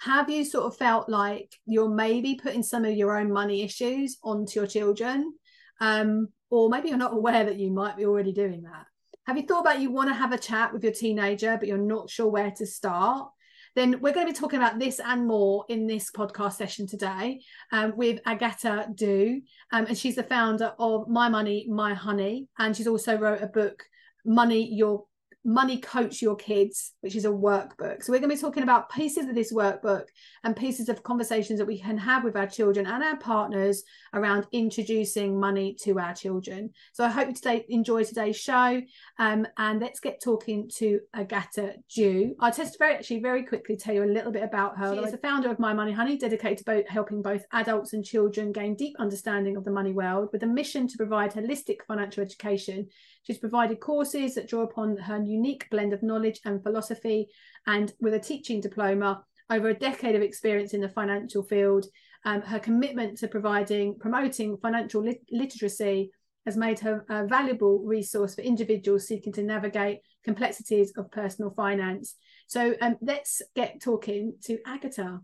[0.00, 4.18] Have you sort of felt like you're maybe putting some of your own money issues
[4.22, 5.32] onto your children?
[5.80, 8.86] Um, or maybe you're not aware that you might be already doing that.
[9.26, 11.78] Have you thought about you want to have a chat with your teenager but you're
[11.78, 13.28] not sure where to start?
[13.74, 17.40] Then we're going to be talking about this and more in this podcast session today
[17.72, 22.74] um, with Agata Diu, um, and she's the founder of My Money, My Honey, and
[22.74, 23.82] she's also wrote a book,
[24.24, 25.04] Money Your
[25.46, 28.02] Money Coach Your Kids, which is a workbook.
[28.02, 30.06] So, we're going to be talking about pieces of this workbook
[30.42, 34.48] and pieces of conversations that we can have with our children and our partners around
[34.50, 36.70] introducing money to our children.
[36.92, 38.82] So, I hope you today enjoy today's show.
[39.20, 42.32] Um, and let's get talking to Agata Diu.
[42.40, 44.94] I'll just very actually very quickly tell you a little bit about her.
[44.94, 48.04] She is the founder of My Money Honey, dedicated to both helping both adults and
[48.04, 52.24] children gain deep understanding of the money world with a mission to provide holistic financial
[52.24, 52.88] education
[53.26, 57.26] She's provided courses that draw upon her unique blend of knowledge and philosophy,
[57.66, 61.86] and with a teaching diploma, over a decade of experience in the financial field.
[62.24, 66.10] Um, her commitment to providing, promoting financial lit- literacy
[66.44, 72.14] has made her a valuable resource for individuals seeking to navigate complexities of personal finance.
[72.46, 75.20] So um, let's get talking to Agata.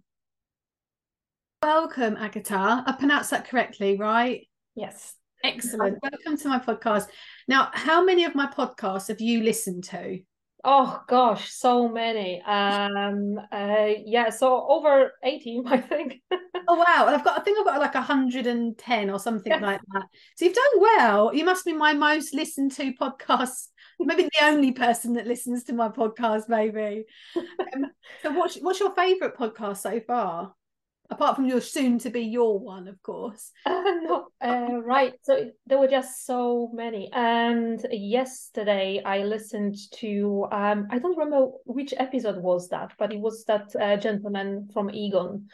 [1.63, 2.83] Welcome, Agata.
[2.85, 4.49] I pronounced that correctly, right?
[4.75, 5.15] Yes.
[5.45, 5.99] Excellent.
[6.03, 7.09] Welcome to my podcast.
[7.49, 10.21] Now, how many of my podcasts have you listened to?
[10.65, 12.41] Oh gosh, so many.
[12.43, 16.23] Um uh yeah, so over 80, I think.
[16.69, 17.07] oh wow.
[17.07, 20.07] And I've got I think I've got like 110 or something like that.
[20.37, 21.35] So you've done well.
[21.35, 23.69] You must be my most listened to podcast.
[23.99, 27.05] Maybe the only person that listens to my podcast, maybe.
[27.75, 27.87] Um,
[28.23, 30.55] so what's what's your favorite podcast so far?
[31.13, 33.53] Apart from your soon to be your one of course.
[33.67, 34.27] Uh, no.
[34.41, 37.11] Uh, right so there were just so many.
[37.13, 43.21] And yesterday i listened to um i don't remember which episode was that but it
[43.21, 45.45] was that uh, gentleman from Aegon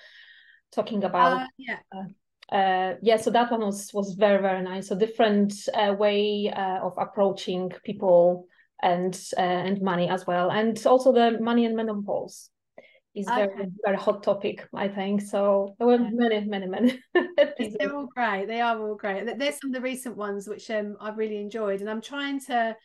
[0.72, 1.78] talking about uh, yeah.
[1.94, 4.88] uh, uh, yeah so that one was was very very nice.
[4.88, 5.54] So different
[5.98, 8.46] way of approaching people
[8.82, 10.50] and and money as well.
[10.50, 12.50] And also the money and menopause
[13.20, 13.46] is okay.
[13.46, 15.22] very very hot topic i think.
[15.22, 17.00] So there were many many many.
[17.14, 18.46] They're all great.
[18.46, 19.38] They are all great.
[19.38, 22.76] There's some of the recent ones which um i've really enjoyed and i'm trying to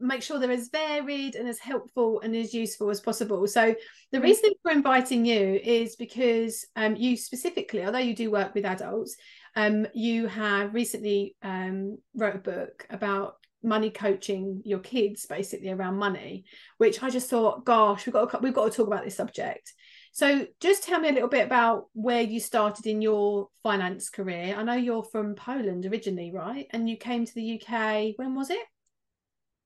[0.00, 3.46] make sure they're as varied and as helpful and as useful as possible.
[3.46, 3.74] So
[4.10, 4.24] the mm-hmm.
[4.24, 9.16] reason for inviting you is because um you specifically although you do work with adults
[9.56, 15.96] um you have recently um wrote a book about money coaching your kids basically around
[15.96, 16.44] money
[16.78, 19.72] which i just thought gosh we've got to, we've got to talk about this subject.
[20.12, 24.54] So just tell me a little bit about where you started in your finance career.
[24.56, 26.68] I know you're from poland originally right?
[26.70, 27.68] And you came to the uk
[28.16, 28.64] when was it?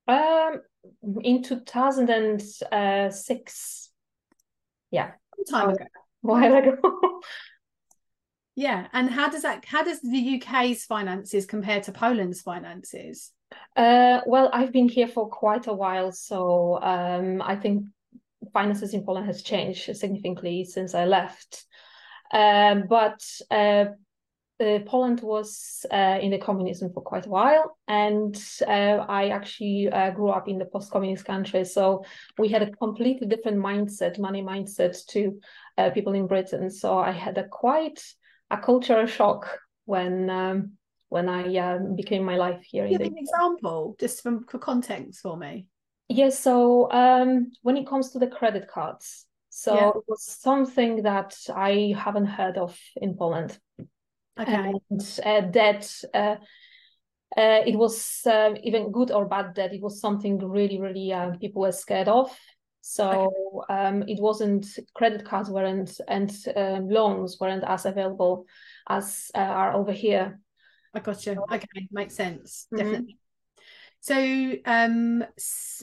[0.07, 0.61] Um
[1.21, 3.89] in 2006
[4.91, 5.11] yeah.
[5.49, 5.85] Time ago.
[6.21, 6.77] while ago.
[8.55, 13.31] Yeah and how does that how does the uk's finances compare to poland's finances
[13.75, 17.85] uh, well, I've been here for quite a while, so um, I think
[18.53, 21.65] finances in Poland has changed significantly since I left.
[22.33, 23.85] Um, but uh,
[24.59, 28.35] uh, Poland was uh, in the communism for quite a while, and
[28.67, 31.63] uh, I actually uh, grew up in the post-communist country.
[31.63, 32.03] So
[32.37, 35.39] we had a completely different mindset, money mindset, to
[35.93, 36.69] people in Britain.
[36.69, 38.03] So I had a quite
[38.51, 40.73] a cultural shock when um,
[41.09, 42.87] when I um, became my life here.
[42.87, 45.67] Give an example, just from for context for me.
[46.07, 46.39] Yes.
[46.39, 49.89] so um, when it comes to the credit cards, so yeah.
[49.89, 53.59] it was something that I haven't heard of in Poland.
[54.39, 54.73] Okay.
[54.89, 56.35] And uh, debt, uh,
[57.37, 59.73] uh, it was um, even good or bad debt.
[59.73, 62.35] It was something really, really people were scared of.
[62.81, 63.33] So
[63.69, 63.73] okay.
[63.73, 64.65] um, it wasn't
[64.95, 68.45] credit cards weren't and um, loans weren't as available
[68.87, 70.39] as uh, are over here.
[70.93, 71.43] I got you.
[71.51, 72.67] Okay, makes sense.
[72.73, 72.77] Mm-hmm.
[72.77, 73.17] Definitely.
[74.01, 75.25] So um,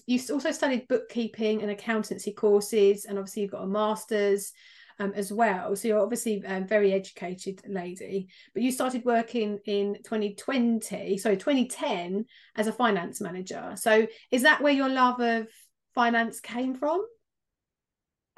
[0.06, 4.52] you also studied bookkeeping and accountancy courses, and obviously you've got a master's
[4.98, 5.76] um, as well.
[5.76, 12.24] So you're obviously a very educated lady, but you started working in 2020, sorry, 2010
[12.56, 13.74] as a finance manager.
[13.76, 15.48] So is that where your love of
[15.94, 17.04] finance came from?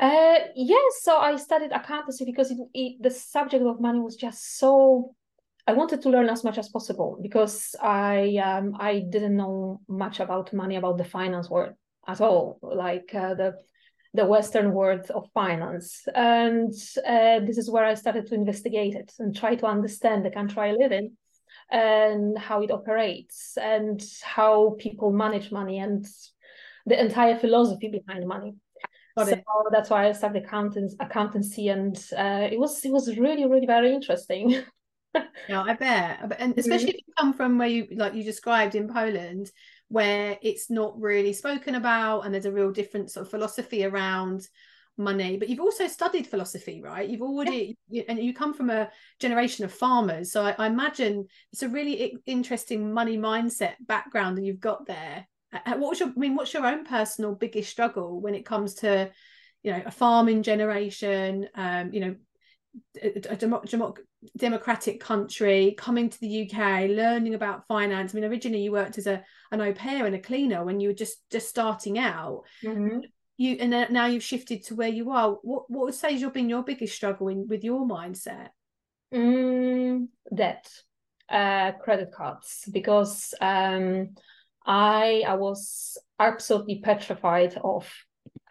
[0.00, 1.00] Uh, yes.
[1.02, 5.14] So I studied accountancy because it, it, the subject of money was just so.
[5.68, 10.18] I wanted to learn as much as possible because I um, I didn't know much
[10.18, 11.74] about money about the finance world
[12.06, 12.58] at all.
[12.62, 13.58] Like uh, the
[14.14, 16.08] the Western world of finance.
[16.14, 16.72] And
[17.06, 20.70] uh, this is where I started to investigate it and try to understand the country
[20.70, 21.18] I live in
[21.70, 26.06] and how it operates and how people manage money and
[26.86, 28.54] the entire philosophy behind money.
[29.18, 29.44] Got so it.
[29.70, 33.92] that's why I started accountants, accountancy, and uh, it was it was really really very
[33.92, 34.64] interesting.
[35.48, 38.92] yeah, I bet, and especially if you come from where you like you described in
[38.92, 39.50] Poland,
[39.88, 44.46] where it's not really spoken about and there's a real different sort of philosophy around
[44.96, 45.36] money.
[45.36, 47.08] But you've also studied philosophy right?
[47.08, 50.32] You've already you, and you come from a generation of farmers.
[50.32, 55.26] So I, I, imagine it's a really interesting money mindset background that you've got there.
[55.66, 59.10] What was your i mean what's your own personal biggest struggle when it comes to
[59.62, 62.16] you know a farming generation um you know
[63.02, 63.94] a, a,
[64.36, 68.12] democratic country, coming to the UK, learning about finance.
[68.12, 70.88] I mean, originally you worked as a an au pair and a cleaner when you
[70.88, 72.42] were just just starting out.
[72.64, 73.00] Mm-hmm.
[73.36, 75.32] You and now you've shifted to where you are.
[75.42, 78.48] What what would say has been your biggest struggle in with your mindset?
[79.14, 80.68] Mm, debt,
[81.30, 84.10] uh, credit cards, because um,
[84.66, 87.88] I I was absolutely petrified of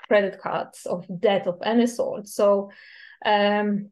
[0.08, 2.28] credit cards of debt of any sort.
[2.28, 2.72] So
[3.26, 3.90] um,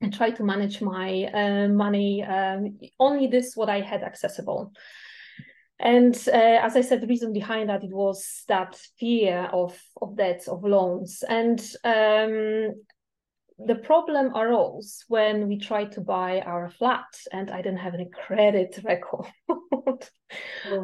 [0.00, 4.72] and try to manage my uh, money um, only this what i had accessible.
[5.78, 10.16] And uh, as i said the reason behind that it was that fear of of
[10.16, 11.22] debts of loans.
[11.28, 12.74] And um,
[13.58, 18.10] the problem arose when we tried to buy our flat and I didn't have any
[18.10, 19.26] credit record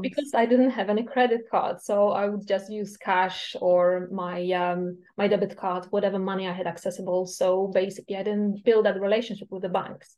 [0.00, 1.82] because I didn't have any credit card.
[1.82, 6.52] So I would just use cash or my um, my debit card, whatever money I
[6.52, 7.26] had accessible.
[7.26, 10.16] So basically, I didn't build that relationship with the banks,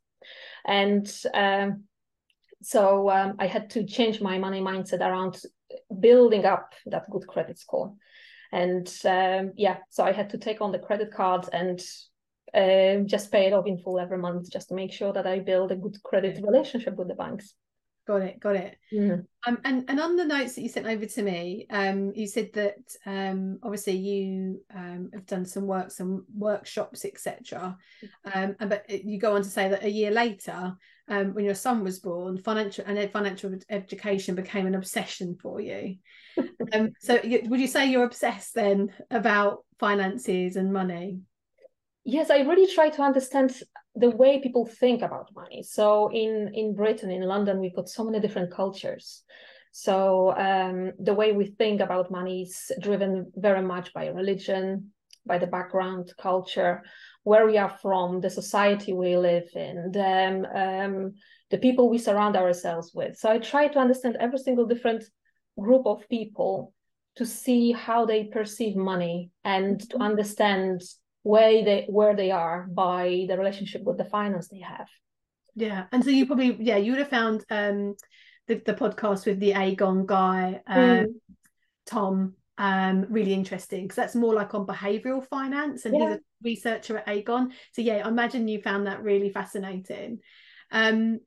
[0.64, 1.84] and um,
[2.62, 5.42] so um, I had to change my money mindset around
[5.98, 7.94] building up that good credit score.
[8.52, 11.82] And um, yeah, so I had to take on the credit cards and
[12.54, 15.40] uh, just pay it off in full every month just to make sure that I
[15.40, 17.54] build a good credit relationship with the banks.
[18.06, 18.76] Got it, got it.
[18.92, 19.24] Mm.
[19.46, 22.50] Um, and and on the notes that you sent over to me, um, you said
[22.52, 27.78] that um, obviously you um, have done some work, some workshops, etc.
[28.32, 30.76] Um, but you go on to say that a year later,
[31.08, 35.96] um, when your son was born, financial and financial education became an obsession for you.
[36.74, 41.20] um, so would you say you're obsessed then about finances and money?
[42.04, 43.54] Yes i really try to understand
[43.96, 45.62] the way people think about money.
[45.62, 49.22] So in in britain in london we've got so many different cultures.
[49.76, 54.92] So um, the way we think about money is driven very much by religion
[55.26, 56.82] by the background culture
[57.24, 60.04] where we are from the society we live in the,
[60.54, 61.14] um,
[61.50, 63.16] the people we surround ourselves with.
[63.16, 65.02] So i try to understand every single different
[65.58, 66.72] group of people
[67.16, 70.02] to see how they perceive money and to mm-hmm.
[70.02, 70.82] understand
[71.24, 74.88] where they where they are by the relationship with the finance they have
[75.56, 77.94] yeah and so you probably yeah you would have found um
[78.46, 81.06] the, the podcast with the aegon guy um mm.
[81.86, 86.08] tom um really interesting because that's more like on behavioral finance and yeah.
[86.10, 90.18] he's a researcher at aegon so yeah i imagine you found that really fascinating
[90.70, 91.18] um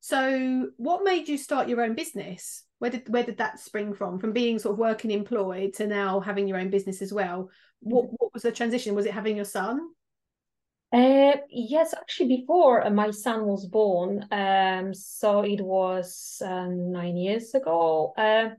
[0.00, 4.18] so what made you start your own business where did where did that spring from?
[4.18, 7.50] From being sort of working employed to now having your own business as well.
[7.80, 8.14] What mm-hmm.
[8.18, 8.94] what was the transition?
[8.94, 9.80] Was it having your son?
[10.92, 17.16] Uh, yes actually before uh, my son was born um, so it was uh, nine
[17.16, 18.14] years ago.
[18.16, 18.50] Uh,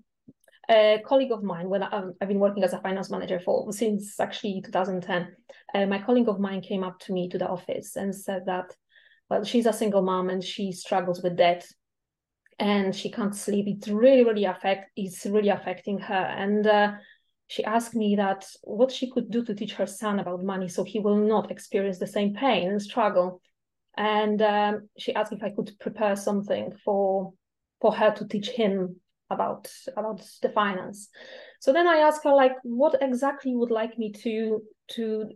[0.70, 3.72] a colleague of mine when I, um, i've been working as a finance manager for
[3.72, 5.34] since actually 2010
[5.74, 8.76] uh, my colleague of mine came up to me to the office and said that
[9.30, 11.66] well she's a single mom and she struggles with debt
[12.60, 13.66] and she can't sleep.
[13.68, 14.92] It's really, really affect.
[14.96, 16.14] It's really affecting her.
[16.14, 16.94] And uh,
[17.48, 20.84] she asked me that what she could do to teach her son about money so
[20.84, 23.42] he will not experience the same pain and struggle.
[23.96, 27.34] And um, she asked if I could prepare something for
[27.80, 28.98] for her to teach him
[29.30, 31.10] about about the finance.
[31.60, 34.62] So then I asked her like, what exactly would like me to
[34.92, 35.30] to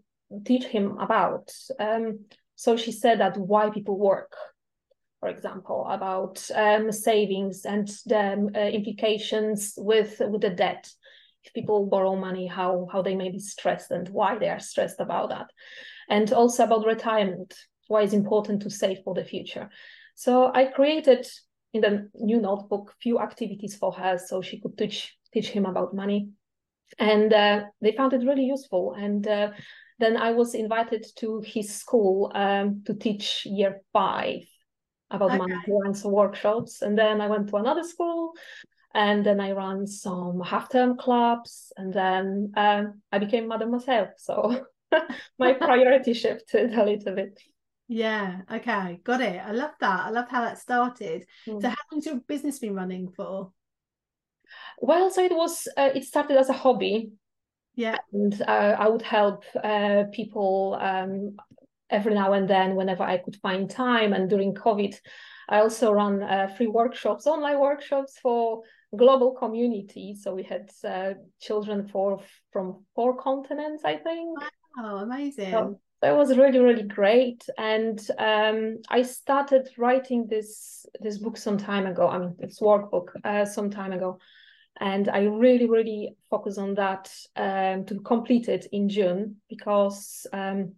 [0.45, 1.51] teach him about?
[1.79, 2.25] Um,
[2.55, 4.35] so she said that why people work
[5.21, 10.89] for example, about um, savings and the uh, implications with with the debt.
[11.43, 14.99] If people borrow money, how how they may be stressed and why they are stressed
[14.99, 15.47] about that,
[16.09, 17.53] and also about retirement,
[17.87, 19.69] why it's important to save for the future.
[20.15, 21.27] So I created
[21.73, 25.93] in the new notebook few activities for her so she could teach teach him about
[25.93, 26.29] money,
[26.97, 29.27] and uh, they found it really useful and.
[29.27, 29.51] Uh,
[29.99, 34.41] then I was invited to his school um, to teach year five
[35.11, 35.93] about okay.
[35.93, 38.33] some workshops, and then I went to another school,
[38.93, 44.09] and then I ran some half-term clubs, and then um, I became mother myself.
[44.17, 44.65] So
[45.39, 47.39] my priority shifted a little bit.
[47.87, 48.41] Yeah.
[48.49, 49.01] Okay.
[49.03, 49.41] Got it.
[49.45, 50.05] I love that.
[50.05, 51.25] I love how that started.
[51.45, 51.61] Mm.
[51.61, 53.51] So, how long's your business been running for?
[54.79, 55.67] Well, so it was.
[55.75, 57.11] Uh, it started as a hobby.
[57.75, 57.97] Yeah.
[58.13, 61.37] And uh, I would help uh, people um,
[61.91, 64.13] every now and then whenever I could find time.
[64.13, 64.95] And during COVID,
[65.49, 68.63] I also run uh, free workshops, online workshops for
[68.95, 70.23] global communities.
[70.23, 72.21] So we had uh, children for
[72.51, 74.39] from four continents, I think.
[74.77, 75.51] Wow, amazing.
[75.51, 81.59] So that was really really great and um, i started writing this this book some
[81.59, 84.17] time ago i mean this workbook uh, some time ago
[84.79, 90.73] and I really, really focus on that um, to complete it in June because um,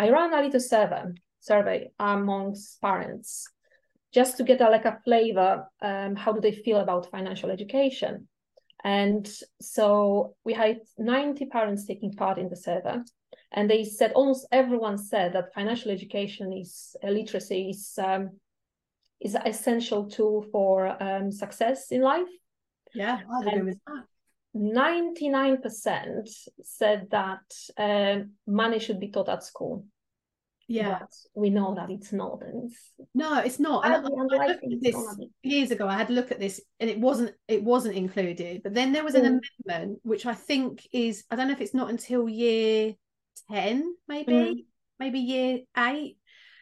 [0.00, 1.04] I ran a little survey
[1.40, 3.46] survey amongst parents
[4.12, 8.26] just to get a, like a flavor um, how do they feel about financial education
[8.82, 9.30] and
[9.60, 12.96] so we had 90 parents taking part in the survey
[13.52, 18.30] and they said almost everyone said that financial education is uh, literacy is um,
[19.20, 22.32] is an essential tool for um, success in life
[22.94, 24.04] yeah, I agree with that.
[24.56, 26.28] 99%
[26.62, 27.38] said that
[27.76, 29.84] uh, money should be taught at school.
[30.66, 32.42] Yeah, but we know that it's not.
[32.64, 33.84] It's no, it's not.
[33.84, 34.96] And I, I looked at this
[35.42, 35.88] years ago.
[35.88, 37.32] I had a look at this, and it wasn't.
[37.48, 38.62] It wasn't included.
[38.62, 39.40] But then there was an mm.
[39.66, 41.24] amendment, which I think is.
[41.28, 42.94] I don't know if it's not until year
[43.50, 44.54] ten, maybe, mm.
[45.00, 46.18] maybe year eight,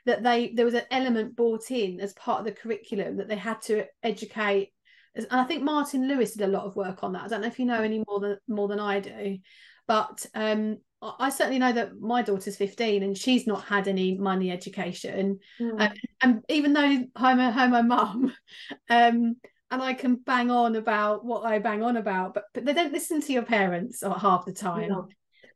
[0.07, 3.37] that they there was an element brought in as part of the curriculum that they
[3.37, 4.73] had to educate
[5.25, 7.25] and I think Martin Lewis did a lot of work on that.
[7.25, 9.39] I don't know if you know any more than more than I do,
[9.87, 14.51] but um, I certainly know that my daughter's 15 and she's not had any money
[14.51, 15.39] education.
[15.61, 15.81] Mm.
[15.81, 18.33] Um, and even though I'm a homo mum,
[18.91, 19.37] um,
[19.71, 22.93] and I can bang on about what I bang on about, but, but they don't
[22.93, 24.89] listen to your parents half the time.
[24.89, 25.09] No.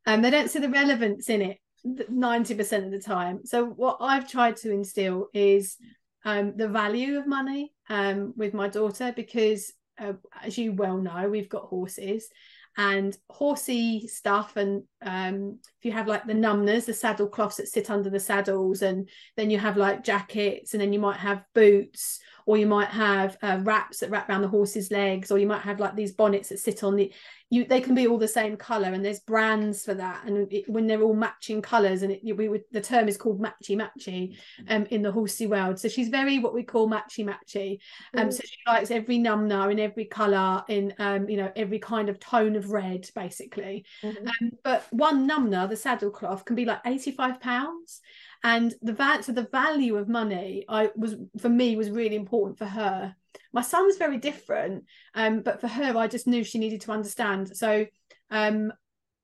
[0.07, 3.41] Um, they don't see the relevance in it 90% of the time.
[3.45, 5.77] So what I've tried to instill is
[6.25, 11.29] um, the value of money um, with my daughter because, uh, as you well know,
[11.29, 12.29] we've got horses
[12.77, 14.57] and horsey stuff.
[14.57, 18.21] And um, if you have like the numbers, the saddle cloths that sit under the
[18.21, 22.67] saddles, and then you have like jackets, and then you might have boots or you
[22.67, 25.97] might have uh, wraps that wrap around the horse's legs, or you might have like
[25.97, 27.13] these bonnets that sit on the.
[27.51, 30.25] You they can be all the same color, and there's brands for that.
[30.25, 33.43] And it, when they're all matching colors, and it, we would the term is called
[33.43, 34.37] matchy matchy,
[34.69, 35.79] um, in the horsey world.
[35.79, 37.79] So she's very what we call matchy matchy.
[38.17, 38.33] Um, mm.
[38.33, 42.19] so she likes every numnah in every color, in um, you know every kind of
[42.19, 43.85] tone of red, basically.
[44.03, 44.27] Mm-hmm.
[44.27, 48.01] Um, but one numnah, the saddle cloth, can be like eighty five pounds
[48.43, 52.59] and the va- so the value of money i was for me was really important
[52.59, 53.15] for her.
[53.53, 54.85] My son's very different
[55.15, 57.57] um, but for her i just knew she needed to understand.
[57.57, 57.87] So
[58.31, 58.73] um,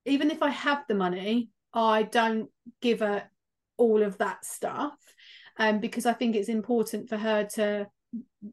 [0.04, 2.48] even if i have the money i don't
[2.80, 3.25] give her
[3.76, 4.96] all of that stuff
[5.58, 7.87] um, because i think it's important for her to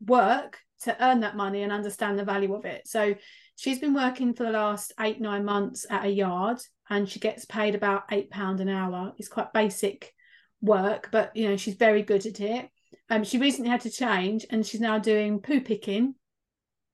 [0.06, 2.88] work to earn that money and understand the value of it.
[2.88, 3.16] So
[3.56, 7.46] she's been working for the last eight nine months at a yard and she gets
[7.46, 9.14] paid about eight pound an hour.
[9.18, 10.14] It's quite basic
[10.62, 12.70] work, but you know, she's very good at it.
[13.10, 16.16] Um, she recently had to change and she's now doing poo picking.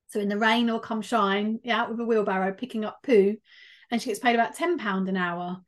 [0.10, 3.38] So in the rain or come shine, out with a wheelbarrow picking up poo,
[3.90, 5.62] and she gets paid about £10 an hour.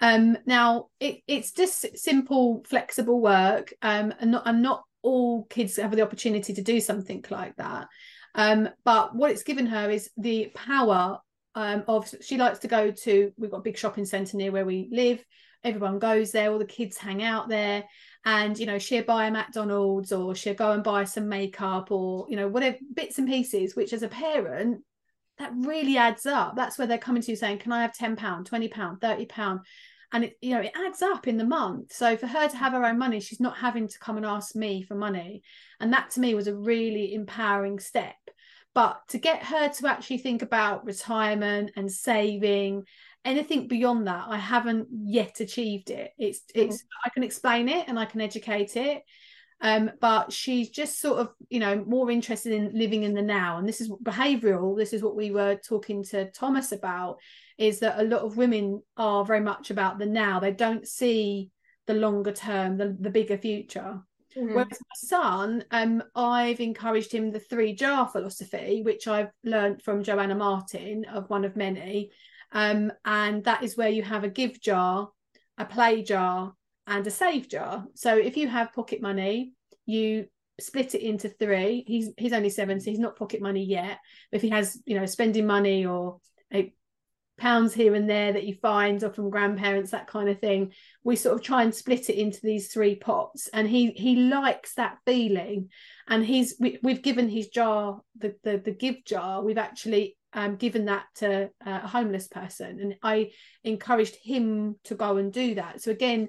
[0.00, 5.76] Um, now it, it's just simple, flexible work, um, and not and not all kids
[5.76, 7.88] have the opportunity to do something like that.
[8.34, 11.18] Um, but what it's given her is the power
[11.54, 14.64] um, of she likes to go to we've got a big shopping centre near where
[14.64, 15.24] we live
[15.64, 17.84] everyone goes there all the kids hang out there
[18.24, 22.26] and you know she'll buy a mcdonald's or she'll go and buy some makeup or
[22.28, 24.82] you know whatever bits and pieces which as a parent
[25.38, 26.56] that really adds up.
[26.56, 29.26] That's where they're coming to you saying can i have 10 pound 20 pound 30
[29.26, 29.60] pound?
[30.12, 31.92] And it you know it adds up in the month.
[31.92, 34.54] So for her to have her own money she's not having to come and ask
[34.54, 35.42] me for money.
[35.80, 38.16] And that to me was a really empowering step.
[38.74, 42.84] But to get her to actually think about retirement and saving
[43.28, 47.98] anything beyond that i haven't yet achieved it it's it's i can explain it and
[47.98, 49.02] i can educate it
[49.60, 53.58] Um, but she's just sort of, you know, more interested in living in the now.
[53.58, 54.76] And this is behavioral.
[54.76, 57.18] This is what we were talking to Thomas about
[57.56, 60.38] is that a lot of women are very much about the now.
[60.38, 61.50] They don't see
[61.88, 64.00] the longer term, the, the bigger future.
[64.36, 64.54] Mm-hmm.
[64.54, 70.04] Whereas my son, um, I've encouraged him the three jar philosophy, which I've learned from
[70.04, 72.12] Joanna Martin of one of many.
[72.52, 75.10] Um, and that is where you have a give jar,
[75.56, 76.54] a play jar,
[76.86, 77.84] and a save jar.
[77.94, 79.52] So if you have pocket money,
[79.86, 80.26] you
[80.60, 81.84] split it into three.
[81.86, 83.98] He's he's only seven, so he's not pocket money yet.
[84.30, 86.18] But if he has, you know, spending money or
[87.38, 90.72] pounds here and there that he finds or from grandparents, that kind of thing,
[91.04, 93.48] we sort of try and split it into these three pots.
[93.52, 95.70] And he he likes that feeling.
[96.06, 100.56] And he's we, we've given his jar, the the the give jar, we've actually um,
[100.56, 103.30] given that to uh, a homeless person and i
[103.64, 106.28] encouraged him to go and do that so again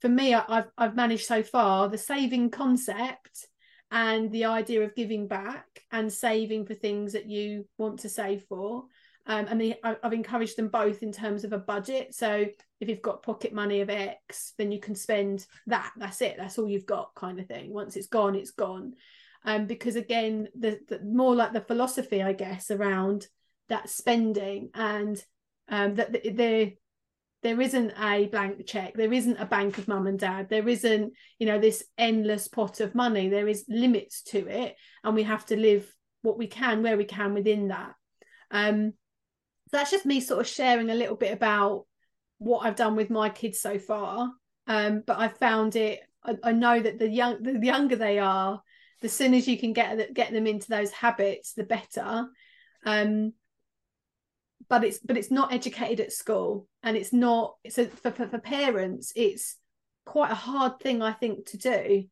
[0.00, 3.46] for me i've i've managed so far the saving concept
[3.90, 8.42] and the idea of giving back and saving for things that you want to save
[8.48, 8.84] for
[9.26, 9.46] um,
[9.84, 12.14] I've encouraged them both in terms of a budget.
[12.14, 12.46] So
[12.80, 15.92] if you've got pocket money of X, then you can spend that.
[15.96, 16.36] That's it.
[16.36, 17.72] That's all you've got, kind of thing.
[17.72, 18.94] Once it's gone, it's gone
[19.44, 23.26] um, because again the, the more like the philosophy i guess around
[23.68, 25.22] that spending and
[25.68, 26.76] um, that the, the
[27.42, 31.12] there isn't a blank check there isn't a bank of mum and dad there isn't
[31.38, 35.44] you know this endless pot of money there is limits to it and we have
[35.46, 37.92] to live what we can where we can within that.
[38.50, 38.94] Um
[39.70, 41.86] so that's just me sort of sharing a little bit about
[42.38, 44.30] what i've done with my kids so far.
[44.66, 48.62] Um but i found it I, I know that the young the younger they are
[49.02, 52.26] the sooner you can get get them into those habits the better.
[52.86, 53.32] Um
[54.68, 58.38] but it's but it's not educated at school and it's not so for, for, for
[58.38, 59.56] parents it's
[60.06, 62.04] quite a hard thing i think to do.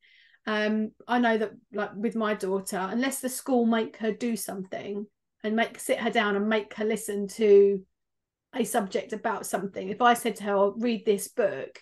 [0.46, 5.06] Um i know that like with my daughter unless the school make her do something
[5.42, 7.84] and make sit her down and make her listen to
[8.54, 11.80] a subject about something if i said to her oh, read this book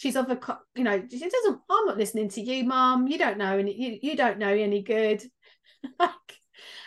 [0.00, 3.36] she's of a you know she doesn't i'm not listening to you mom you don't
[3.36, 5.22] know any you, you don't know any good.
[5.98, 6.10] Like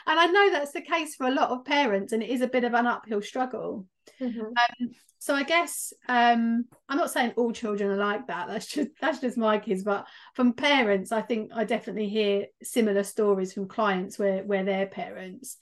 [0.05, 2.47] and i know that's the case for a lot of parents and it is a
[2.47, 3.87] bit of an uphill struggle.
[4.21, 4.41] Mm-hmm.
[4.41, 8.89] um, so i guess um, i'm not saying all children are like that that's just
[9.01, 13.67] that's just my kids but from parents i think i definitely hear similar stories from
[13.67, 15.57] clients where where their parents.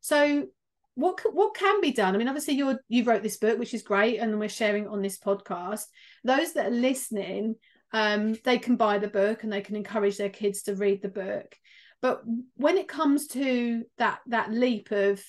[0.00, 0.46] So
[0.94, 2.14] what what can be done?
[2.14, 5.02] I mean, obviously you you wrote this book, which is great, and we're sharing on
[5.02, 5.84] this podcast.
[6.24, 7.56] Those that are listening,
[7.92, 11.08] um, they can buy the book and they can encourage their kids to read the
[11.08, 11.56] book.
[12.00, 12.22] But
[12.56, 15.22] when it comes to that that leap of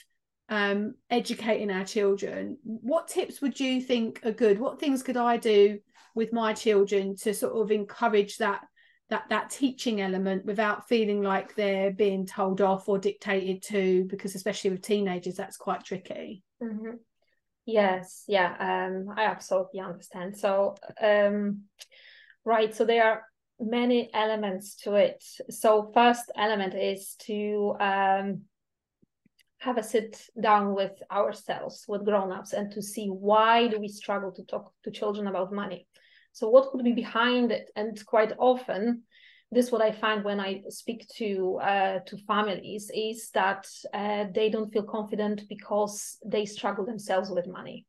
[0.50, 4.60] um, educating our children, what tips would you think are good?
[4.60, 5.80] What things could I do
[6.16, 8.62] with my children to sort of encourage that
[9.14, 14.34] that that teaching element without feeling like they're being told off or dictated to because
[14.34, 16.42] especially with teenagers that's quite tricky.
[16.62, 16.96] Mm-hmm.
[17.66, 20.36] yes yeah um i absolutely understand.
[20.36, 21.62] So um
[22.44, 23.22] right so there are
[23.60, 25.24] many elements to it.
[25.52, 28.42] So first element is to um
[29.60, 34.32] have a sit down with ourselves with grown-ups and to see why do we struggle
[34.32, 35.88] to talk to children about money
[36.34, 37.70] so what could be behind it?
[37.76, 39.04] And quite often,
[39.52, 44.50] this what I find when I speak to uh, to families is that uh, they
[44.50, 47.86] don't feel confident because they struggle themselves with money.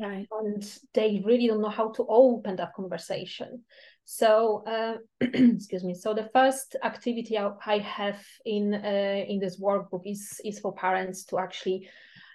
[0.00, 0.28] Right.
[0.30, 0.64] And
[0.94, 3.62] they really don't know how to open that conversation.
[4.04, 5.94] So, uh, excuse me.
[5.94, 11.24] So the first activity I have in uh, in this workbook is is for parents
[11.26, 11.88] to actually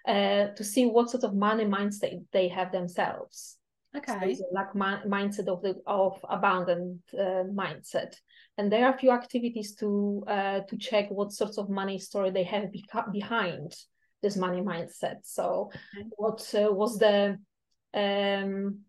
[0.06, 3.57] uh, to see what sort of money mindset they have themselves
[3.95, 4.36] okay.
[4.36, 8.15] so like mindset of the of abundant uh, mindset.
[8.58, 12.32] And there are a few activities to uh, to check what sorts of money story
[12.32, 13.73] they have beca- behind
[14.21, 15.17] this money mindset.
[15.23, 16.08] So okay.
[16.15, 17.38] what uh, was the
[17.93, 18.80] um,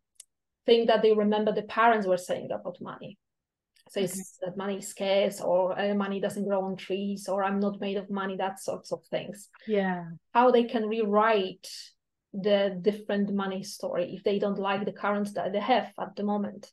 [0.67, 3.19] thing that they remember the parents were saying about money?
[3.91, 4.05] So okay.
[4.05, 7.81] it's that money is scarce or uh, money doesn't grow on trees or i'm not
[7.81, 9.49] made of money that sorts of things.
[9.67, 10.05] Yeah.
[10.33, 11.69] How they can rewrite
[12.33, 16.23] the different money story if they don't like the current that they have at the
[16.23, 16.71] moment.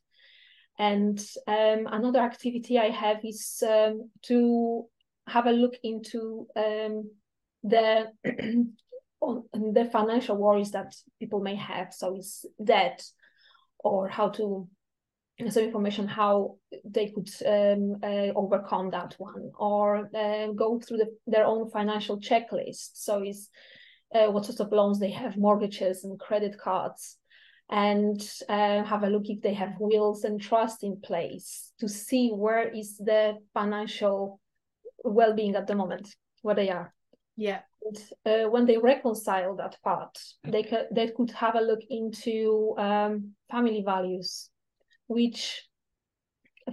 [0.78, 4.86] And um, another activity I have is um, to
[5.26, 7.10] have a look into um,
[7.62, 8.06] the
[9.54, 11.92] the financial worries that people may have.
[11.92, 13.02] So it's debt
[13.78, 14.68] or how to
[15.50, 21.14] some information how they could um, uh, overcome that one or uh, go through the,
[21.26, 22.90] their own financial checklist.
[22.94, 23.50] So it's
[24.16, 27.18] uh, what sorts of loans they have, mortgages and credit cards,
[27.70, 32.30] and uh, have a look if they have wills and trust in place to see
[32.30, 34.40] where is the financial
[35.04, 36.08] well-being at the moment
[36.42, 36.94] where they are.
[37.36, 37.60] Yeah.
[37.84, 42.74] And, uh, when they reconcile that part they could they could have a look into
[42.78, 44.50] um, family values
[45.06, 45.62] which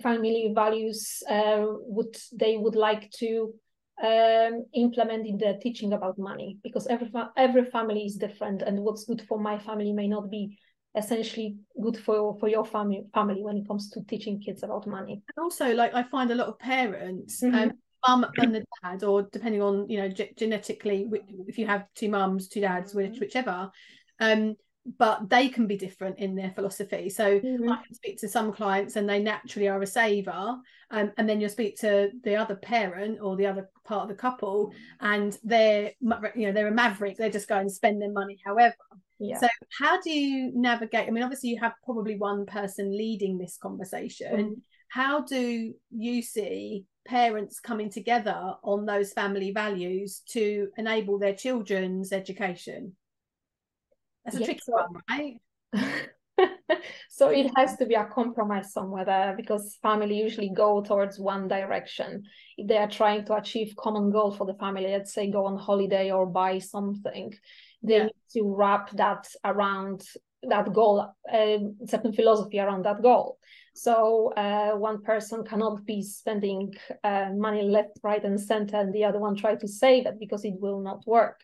[0.01, 3.53] family values uh, would they would like to
[4.01, 8.79] um, implement in the teaching about money because every fa- every family is different and
[8.79, 10.57] what's good for my family may not be
[10.95, 15.21] essentially good for for your family family when it comes to teaching kids about money
[15.35, 17.53] and also like i find a lot of parents Mhm.
[17.55, 17.71] um
[18.07, 21.07] mum and the dad or depending on you know ge- genetically
[21.47, 23.71] if you have two mums two dads which whichever
[24.19, 24.55] um
[24.97, 27.69] but they can be different in their philosophy so Mhm.
[27.69, 30.57] I can speak to some clients and they naturally are a saver,
[30.91, 34.15] um, and then you'll speak to the other parent or the other part of the
[34.15, 37.17] couple, and they're you know they're a maverick.
[37.17, 38.75] They just go and spend their money however.
[39.19, 39.47] yeah So
[39.79, 41.07] how do you navigate?
[41.07, 44.37] I mean, obviously you have probably one person leading this conversation.
[44.37, 44.61] Mhm.
[44.89, 52.11] How do you see parents coming together on those family values to enable their children's
[52.13, 52.95] education?
[54.25, 55.39] That's a Yeah, tricky so- one, right?
[57.09, 61.47] so it has to be a compromise somewhere there because family usually go towards one
[61.47, 62.23] direction
[62.57, 65.57] if they are trying to achieve common goal for the family let's say go on
[65.57, 67.33] holiday or buy something
[67.83, 68.03] they Yeah.
[68.05, 70.03] need to wrap that around
[70.43, 73.37] that goal um, certain philosophy around that goal
[73.75, 79.03] so uh, one person cannot be spending uh, money left right and center and the
[79.05, 81.39] other one try to save it because it will not work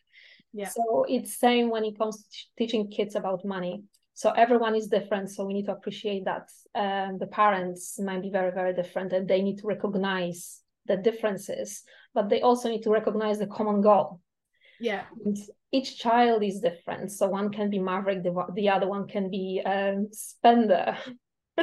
[0.54, 0.70] Yeah.
[0.70, 3.84] so it's same when it comes to teaching kids about money
[4.14, 8.30] so everyone is different so we need to appreciate that um, the parents might be
[8.32, 11.84] very very different and they need to recognize the differences
[12.16, 14.20] but they also need to recognize the common goal
[14.80, 15.04] Yeah.
[15.26, 15.38] and
[15.72, 19.62] each child is different so one can be maverick the, the other one can be
[19.66, 20.98] um, spender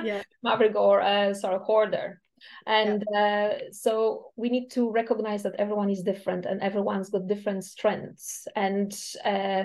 [0.02, 0.22] Yeah.
[0.42, 2.20] maverick or uh, sort of hoarder
[2.66, 7.64] and uh, so we need to recognize that everyone is different and everyone's got different
[7.64, 8.46] strengths.
[8.54, 8.92] And
[9.24, 9.64] uh,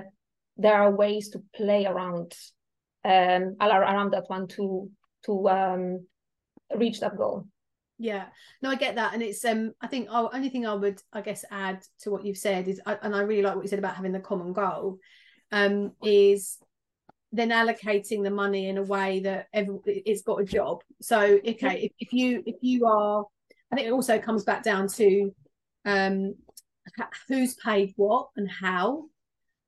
[0.58, 2.34] there are ways to play around
[3.04, 4.90] um around that one to
[5.26, 6.06] to um
[6.76, 7.48] reach that goal.
[7.98, 8.26] Yeah,
[8.62, 9.74] no, I get that, and it's um.
[9.80, 12.82] I think the only thing I would, I guess, add to what you've said is,
[12.86, 14.98] I- and I really like what you said about having the common goal,
[15.52, 16.58] um, is
[17.32, 20.82] then allocating the money in a way that every, it's got a job.
[21.02, 23.26] So, okay, if, if you if you are,
[23.72, 25.34] I think it also comes back down to,
[25.86, 26.36] um,
[27.28, 29.06] who's paid what and how,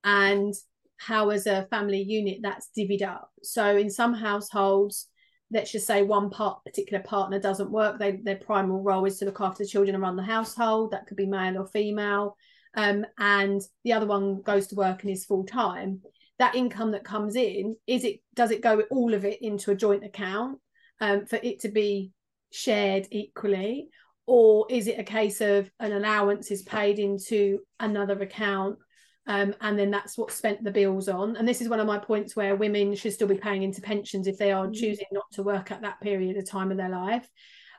[0.03, 0.53] and
[0.97, 3.29] how as a family unit that's divvied up.
[3.41, 5.07] So, in some households
[5.51, 9.25] let's just say one part particular partner doesn't work they their primal role is to
[9.25, 12.35] look after the children and run the household that could be male or female
[12.75, 16.01] um, and the other one goes to work and is full time
[16.43, 19.75] that income that comes in is it does it go all of it into a
[19.75, 20.59] joint account
[20.99, 22.11] um, for it to be
[22.51, 23.87] shared equally
[24.27, 28.77] or is it a case of an allowance is paid into another account
[29.25, 31.37] um, and then that's what spent the bills on.
[31.37, 34.27] And this is one of my points where women should still be paying into pensions
[34.27, 34.73] if they are Mhm.
[34.73, 37.25] choosing not to work at that period of time of their life.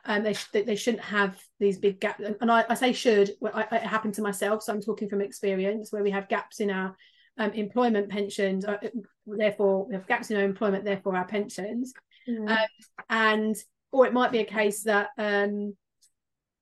[0.05, 2.23] Um, they sh- they shouldn't have these big gaps.
[2.41, 3.29] And I, I say should.
[3.43, 6.71] I, it happened to myself, so I'm talking from experience where we have gaps in
[6.71, 6.95] our
[7.37, 8.65] um, employment pensions.
[8.65, 8.77] Uh,
[9.25, 10.85] therefore, we have gaps in our employment.
[10.85, 11.93] Therefore, our pensions
[12.27, 12.67] Um,
[13.09, 13.55] and
[13.91, 15.75] or it might be a case that um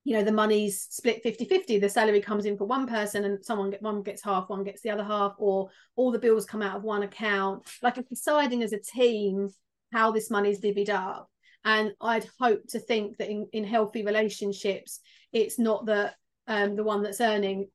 [0.03, 3.43] you know the money's split 50 50 the salary comes in for one person and
[3.43, 6.62] someone get one gets half one gets the other half or all the bills come
[6.62, 9.49] out of one account like it's deciding as a team
[9.91, 11.29] how this money's divvied up
[11.63, 14.99] and i'd hope to think that in, in healthy relationships
[15.31, 16.15] it's not that
[16.47, 17.67] um the one that's earning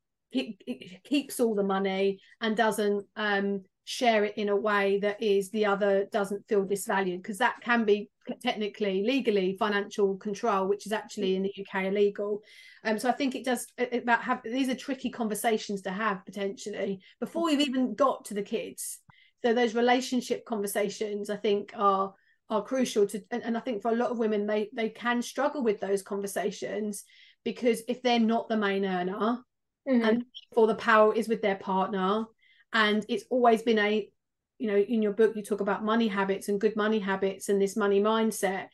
[1.05, 5.65] keeps all the money and doesn't um share it in a way that is the
[5.65, 8.11] other doesn't feel disvalued because that can be
[8.43, 12.43] technically legally financial control which is actually in the UK illegal.
[12.85, 17.01] Um so I think it does about have these are tricky conversations to have potentially
[17.19, 18.99] before we've even got to the kids.
[19.43, 22.13] So those relationship conversations I think are
[22.51, 25.23] are crucial to and, and I think for a lot of women they they can
[25.23, 27.05] struggle with those conversations
[27.43, 29.43] because if they're not the main earner
[29.89, 30.09] Mhm.
[30.09, 30.25] and
[30.55, 32.25] for the power is with their partner
[32.73, 34.11] and it's always been a
[34.59, 37.61] you know in your book you talk about money habits and good money habits and
[37.61, 38.69] this money mindset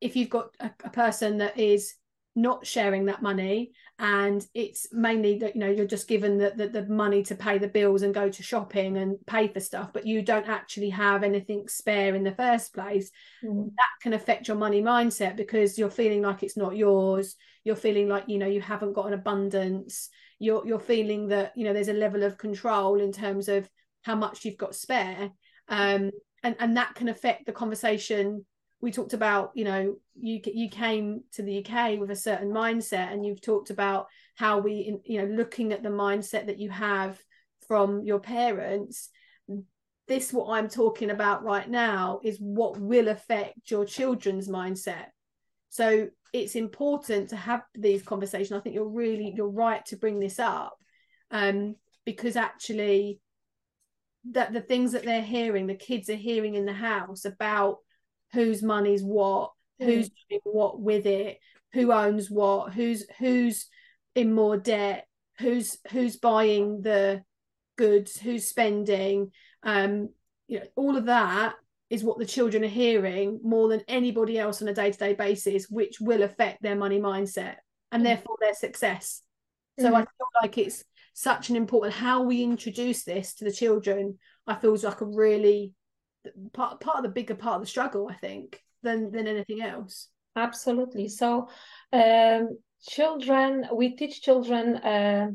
[0.00, 1.94] if you've got a, a person that is
[2.36, 6.68] not sharing that money and it's mainly that you know you're just given the, the,
[6.68, 10.06] the money to pay the bills and go to shopping and pay for stuff but
[10.06, 13.10] you don't actually have anything spare in the first place
[13.44, 13.70] Mhm.
[13.76, 18.08] that can affect your money mindset because you're feeling like it's not yours you're feeling
[18.08, 20.08] like you know you haven't got an abundance
[20.44, 23.68] you're you're feeling that you know there's a level of control in terms of
[24.02, 25.30] how much you've got spare.
[25.68, 26.10] Um
[26.42, 28.44] and and that can affect the conversation.
[28.80, 33.12] We talked about you know you you came to the UK with a certain mindset
[33.12, 37.18] and you've talked about how we you know looking at the mindset that you have
[37.66, 39.08] from your parents.
[40.06, 45.06] This what I'm talking about right now is what will affect your children's mindset.
[45.70, 50.18] So it's important to have these conversations I think you're really you're right to bring
[50.18, 50.76] this up
[51.30, 53.20] um because actually
[54.32, 57.78] that the things that they're hearing the kids are hearing in the house about
[58.32, 59.86] whose money's what mm.
[59.86, 61.38] who's doing what with it
[61.72, 63.68] who owns what who's who's
[64.16, 65.06] in more debt
[65.38, 67.22] who's who's buying the
[67.76, 69.30] goods who's spending
[69.62, 70.08] um
[70.48, 71.54] you know all of that
[71.90, 76.00] is what the children are hearing more than anybody else on a day-to-day basis which
[76.00, 77.56] will affect their money mindset
[77.92, 78.06] and mm.
[78.06, 79.22] therefore their success
[79.78, 79.94] so mm.
[79.94, 84.54] i feel like it's such an important how we introduce this to the children i
[84.54, 85.72] feel is like a really
[86.52, 90.08] part part of the bigger part of the struggle i think than than anything else
[90.36, 91.48] absolutely so
[91.92, 95.28] um, children we teach children uh,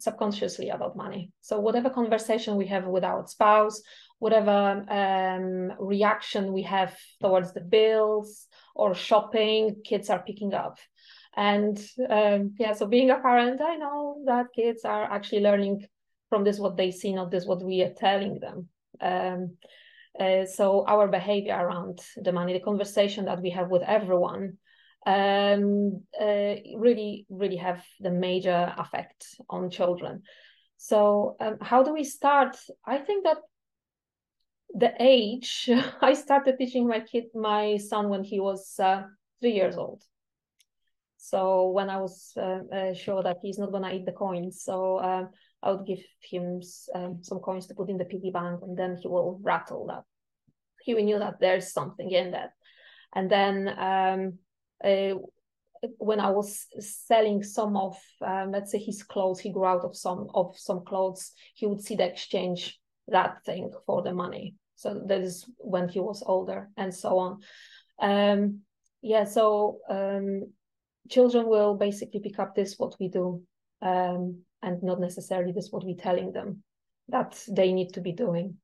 [0.00, 3.80] subconsciously about money so whatever conversation we have with our spouse
[4.24, 4.58] whatever
[5.00, 10.78] um, reaction we have towards the bills or shopping kids are picking up.
[11.36, 11.76] And
[12.08, 15.76] um, yeah so being a parent i know that kids are actually learning
[16.30, 18.58] from this what they see not this what we are telling them.
[19.10, 19.40] Um,
[20.24, 24.44] uh, so our behavior around the money the conversation that we have with everyone
[25.06, 26.54] um, uh,
[26.86, 30.22] really really have the major effect on children.
[30.76, 32.56] So um, how do we start?
[32.94, 33.38] I think that
[34.74, 39.02] the age i started teaching my kid my son when he was uh,
[39.40, 40.04] three years old
[41.24, 44.98] so when I was uh, uh, sure that he's not gonna eat the coins, so
[45.00, 45.30] um,
[45.62, 46.60] I would give him
[46.94, 50.02] um, some coins to put in the piggy bank, and then he will rattle that.
[50.82, 52.50] He knew that there's something in that,
[53.14, 54.38] and then um,
[54.84, 55.18] uh,
[55.96, 59.96] when I was selling some of, um, let's say, his clothes, he grew out of
[59.96, 61.32] some of some clothes.
[61.54, 64.56] He would see the exchange that thing for the money.
[64.76, 67.40] So that is when he was older, and so on.
[68.00, 68.60] Um,
[69.02, 70.52] yeah, so um,
[71.10, 73.42] children will basically pick up this what we do
[73.82, 76.62] um, and not necessarily this what we're telling them
[77.08, 78.56] that they need to be doing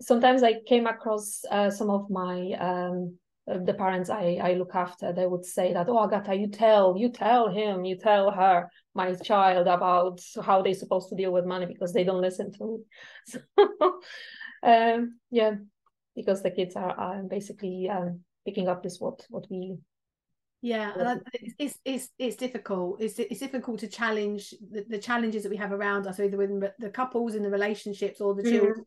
[0.00, 5.12] sometimes i came across uh, some of my um, the parents I, I look after
[5.12, 9.14] they would say that oh agata you tell you tell him you tell her my
[9.14, 12.78] child about how they're supposed to deal with money because they don't listen to me.
[13.58, 14.00] So,
[14.64, 15.54] um, yeah
[16.14, 19.76] because the kids are, are basically um, picking up this what what we
[20.60, 21.22] yeah and
[21.58, 23.00] it's, it's it's difficult.
[23.00, 26.50] It's it's difficult to challenge the, the challenges that we have around us either with
[26.78, 28.52] the couples in the relationships or the mm-hmm.
[28.52, 28.86] children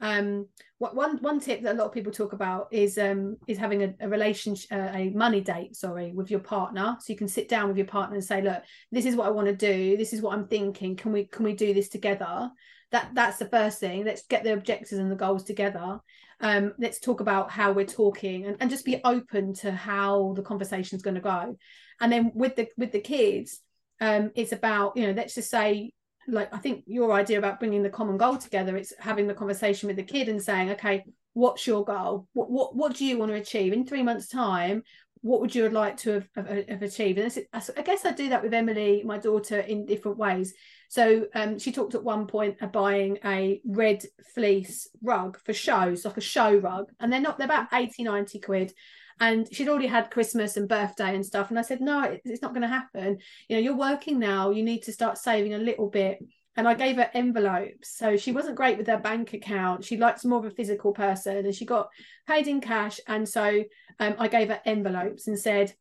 [0.00, 0.46] um
[0.78, 3.82] what one one tip that a lot of people talk about is um is having
[3.82, 6.96] a, a relationship uh, a money date sorry with your partner.
[7.00, 9.30] So you can sit down with your partner and say look this is what i
[9.30, 9.96] want to do.
[9.96, 10.96] This is what i'm thinking.
[10.96, 12.50] Can we can we do this together?
[12.92, 14.04] That that's the first thing.
[14.04, 16.00] Let's get the objectives and the goals together.
[16.40, 20.42] Um, let's talk about how we're talking and, and just be open to how the
[20.42, 21.56] conversation is going to go.
[22.00, 23.60] And then with the with the kids
[24.00, 25.92] um, it's about you know let's just say
[26.28, 29.86] like i think your idea about bringing the common goal together it's having the conversation
[29.86, 33.30] with the kid and saying okay what's your goal what what, what do you want
[33.30, 34.82] to achieve in three months time
[35.20, 38.42] what would you like to have, have, have achieved and i guess i do that
[38.42, 40.54] with emily my daughter in different ways
[40.88, 46.04] so um, she talked at one point of buying a red fleece rug for shows,
[46.04, 46.86] like a show rug.
[46.98, 48.72] And they're not, they're about 80, 90 quid.
[49.20, 51.50] And she'd already had Christmas and birthday and stuff.
[51.50, 53.18] And I said, no, it's not going to happen.
[53.48, 54.50] You know, you're working now.
[54.50, 56.18] You need to start saving a little bit.
[56.56, 57.96] And I gave her envelopes.
[57.96, 59.84] So she wasn't great with her bank account.
[59.84, 61.88] She likes more of a physical person and she got
[62.26, 63.00] paid in cash.
[63.06, 63.64] And so
[64.00, 65.74] um, I gave her envelopes and said,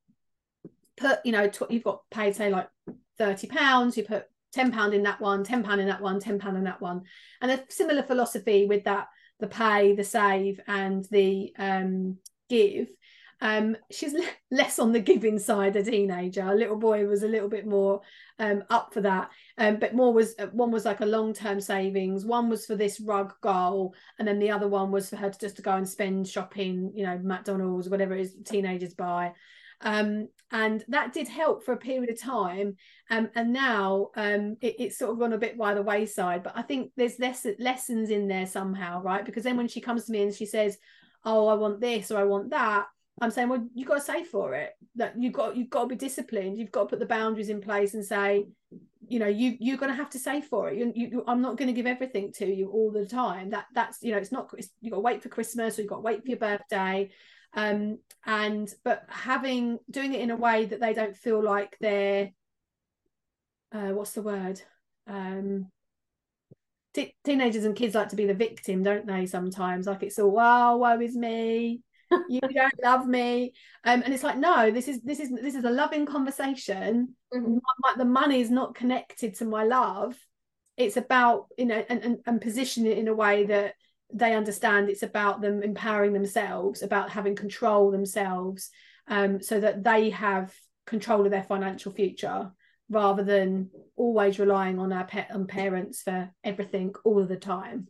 [0.95, 2.69] put, you know, tw- you've got paid, say, like
[3.17, 6.39] 30 pounds, you put 10 pound in that one 10 pound in that one 10
[6.39, 7.04] pound in that one
[7.41, 9.08] and a similar philosophy with that
[9.39, 12.17] the pay the save and the um,
[12.50, 12.88] give
[13.39, 14.15] um, she's
[14.52, 16.41] less on the giving side a teenager.
[16.41, 18.02] A little boy was a little bit more
[18.39, 19.30] um, up for that.
[19.58, 22.26] Um, but more was uh, one was like a long-term savings.
[22.26, 25.39] One was for this rug goal and then the other one was for her to
[25.39, 29.34] just to go and spend shopping you know mcdonald's whatever it is teenagers buy.
[29.82, 32.78] Um, and that did help for a period of time.
[33.12, 36.52] Um, and now um, it, it's sort of gone a bit by the wayside but
[36.58, 39.23] i think there's less lessons in there somehow right?
[39.23, 40.78] Because then when she comes to me and she says
[41.23, 42.86] oh i want this or i want that
[43.21, 45.88] i'm saying well you've got to save for it that you've got you've got to
[45.88, 46.58] be disciplined.
[46.58, 48.47] You've got to put the boundaries in place and say
[49.08, 50.77] you know you you're going to have to save for it.
[50.77, 53.51] You, you i'm not going to give everything to you all the time.
[53.51, 55.89] That that's you know it's not it's, you've got to wait for christmas or you've
[55.89, 57.12] got to wait for your birthday.
[57.53, 62.32] Um and but having doing it in a way that they don't feel like they're
[63.71, 64.62] uh what's the word?
[65.08, 65.67] Um
[66.93, 69.86] t- teenagers and kids like to be the victim don't they sometimes?
[69.86, 71.82] Like it's all wow woe is me
[72.29, 73.53] you don't love me.
[73.83, 77.15] Um, and it's like no this is this is this is a loving conversation.
[77.33, 77.57] Mm-hmm.
[77.97, 80.15] the money is not connected to my love.
[80.77, 83.73] It's about you know and, and, and position it in a way that
[84.13, 88.69] they understand it's about them empowering themselves about having control themselves
[89.09, 90.53] um, so that they have
[90.85, 92.51] control of their financial future
[92.89, 97.87] rather than always relying on our pet and parents for everything all of the time.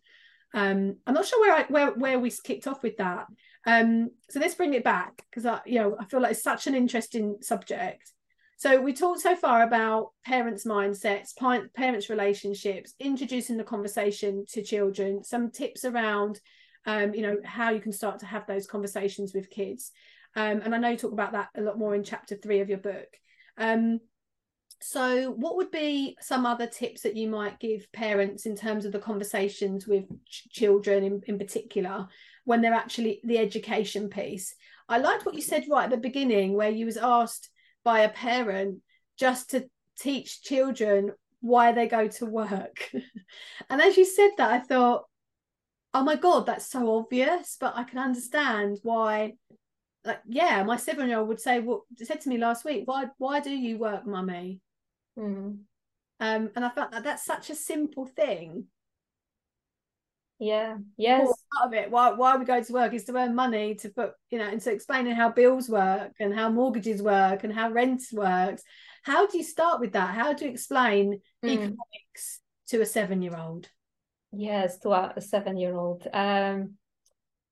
[0.54, 3.28] Um, i'm not sure where I, where where we kicked off with that
[3.68, 6.68] um, so let's bring it back because I, you know, I feel like it's such
[6.68, 8.14] an interesting subject.
[8.56, 11.36] So we talked so far about parents' mindsets,
[11.76, 16.40] parents' relationships, introducing the conversation to children, some tips around,
[16.86, 19.92] um, you know, how you can start to have those conversations with kids.
[20.36, 22.70] Um, and I know you talk about that a lot more in chapter three of
[22.70, 23.10] your book.
[23.58, 24.00] Um,
[24.80, 28.92] so, what would be some other tips that you might give parents in terms of
[28.92, 32.08] the conversations with ch- children in, in particular
[32.48, 34.56] when they're actually the education piece?
[34.88, 37.50] I liked what you said right at the beginning, where you was asked
[37.84, 38.80] by a parent
[39.20, 42.90] just to teach children why they go to work.
[43.70, 45.04] and as you said that, I thought,
[45.94, 49.34] oh my God, that's so obvious, but I can understand why.
[50.06, 53.08] Like, yeah, my seven year old would say, Well, said to me last week, why
[53.18, 54.62] why do you work, mummy?
[55.20, 55.60] Mm.
[56.22, 58.68] Um, and I felt that that's such a simple thing.
[60.40, 60.78] Yeah.
[60.98, 61.28] Yes.
[61.54, 61.90] Part of it.
[61.90, 64.62] Why why we go to work is to earn money to put, you know, and
[64.62, 68.62] to explaining how bills work and how mortgages work and how rent works.
[69.04, 70.14] How do you start with that?
[70.14, 71.50] How do you explain mm.
[71.50, 73.70] economics to a seven year old?
[74.32, 76.08] Yes, to a, a seven year old.
[76.14, 76.78] Um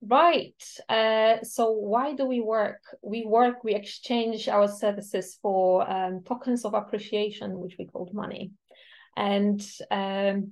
[0.08, 0.62] Right.
[0.88, 2.82] Uh, so why do we work?
[3.02, 8.52] We work, we exchange our services for um, tokens of appreciation, which we call money.
[9.18, 10.52] And um,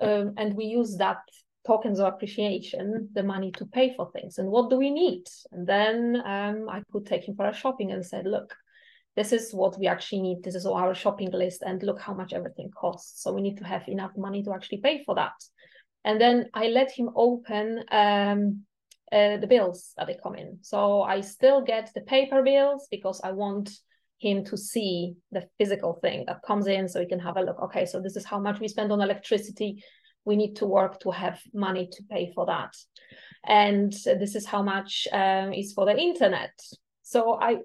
[0.00, 1.18] um, and we use that
[1.66, 4.38] tokens of appreciation, the money to pay for things.
[4.38, 5.24] And what do we need?
[5.52, 8.54] And then um, I could take him for a shopping and said, look,
[9.16, 10.42] this is what we actually need.
[10.42, 13.22] This is our shopping list, and look how much everything costs.
[13.22, 15.32] So we need to have enough money to actually pay for that
[16.04, 18.62] and then I let him open um,
[19.12, 20.58] uh, the bills that they come in.
[20.62, 23.70] So I still get the paper bills because I want
[24.20, 27.60] him to see the physical thing that comes in so he can have a look.
[27.64, 29.82] Okay, so this is how much we spend on electricity.
[30.24, 32.74] We need to work to have money to pay for that.
[33.46, 36.52] And this is how much um, is for the internet.
[37.02, 37.56] So I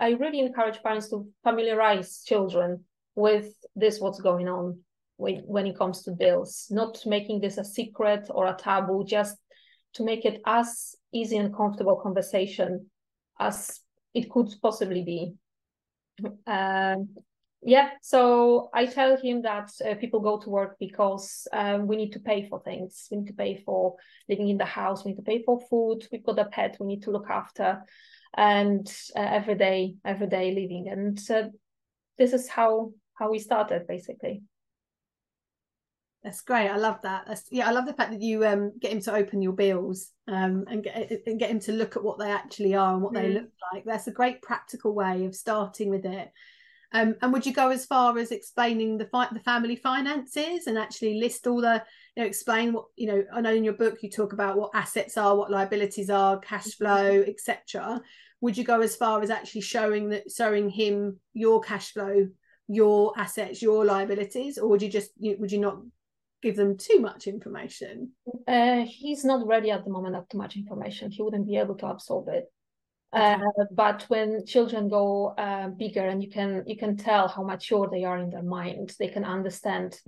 [0.00, 4.80] I really encourage parents to familiarize children with this, what's going on
[5.16, 9.36] when, when it comes to bills, not making this a secret or a taboo, just
[9.94, 12.86] to make it as easy and comfortable conversation
[13.38, 13.80] as
[14.14, 15.34] it could possibly be.
[16.46, 17.08] Um,
[17.62, 22.12] yeah, so I tell him that uh, people go to work because um, we need
[22.12, 23.06] to pay for things.
[23.10, 23.96] We need to pay for
[24.28, 25.04] living in the house.
[25.04, 26.06] We need to pay for food.
[26.10, 26.78] We've got a pet.
[26.80, 27.82] We need to look after,
[28.34, 30.88] and uh, everyday everyday living.
[30.88, 31.48] And uh,
[32.16, 34.42] this is how how we started basically.
[36.22, 36.68] That's great.
[36.68, 37.24] I love that.
[37.26, 40.10] That's, yeah, I love the fact that you um, get him to open your bills
[40.28, 43.14] um, and get and get him to look at what they actually are and what
[43.14, 43.22] mm.
[43.22, 43.84] they look like.
[43.86, 46.30] That's a great practical way of starting with it.
[46.92, 50.76] Um, and would you go as far as explaining the fi- the family finances and
[50.76, 51.82] actually list all the
[52.16, 53.24] you know explain what you know?
[53.32, 56.66] I know in your book you talk about what assets are, what liabilities are, cash
[56.66, 56.84] mm-hmm.
[56.84, 58.02] flow, etc.
[58.42, 62.28] Would you go as far as actually showing that showing him your cash flow,
[62.68, 65.78] your assets, your liabilities, or would you just would you not
[66.42, 68.12] give them too much information?
[68.46, 71.10] Uh, he's not ready at the moment of too much information.
[71.10, 72.44] He wouldn't be able to absorb it.
[73.12, 73.38] Uh,
[73.72, 78.04] but when children go uh, bigger and you can you can tell how mature they
[78.04, 79.98] are in their mind, they can understand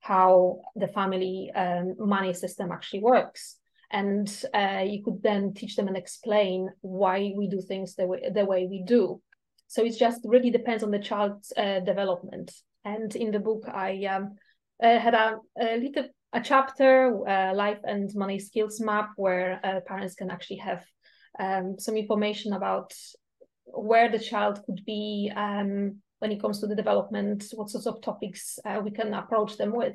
[0.00, 3.56] how the family um, money system actually works.
[3.90, 8.30] And uh, you could then teach them and explain why we do things the way
[8.32, 9.20] the way we do.
[9.66, 12.52] So it just really depends on the child's uh, development.
[12.84, 14.36] And in the book, I um,
[14.82, 19.80] uh, had a, a little a chapter, uh, life and money skills map, where uh,
[19.86, 20.84] parents can actually have
[21.38, 22.92] um, some information about
[23.66, 28.02] where the child could be um, when it comes to the development, what sorts of
[28.02, 29.94] topics uh, we can approach them with.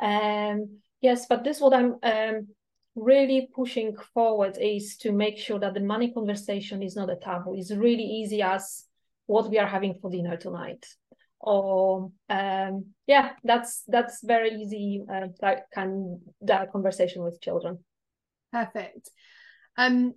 [0.00, 2.48] Um, yes, but this what I'm um,
[2.94, 7.56] really pushing forward is to make sure that the money conversation is not a taboo.
[7.56, 8.84] It's really easy as
[9.26, 10.86] what we are having for dinner tonight
[11.40, 17.78] or um, yeah that's that's very easy uh, that can that conversation with children.
[18.52, 19.10] Perfect.
[19.76, 20.14] Um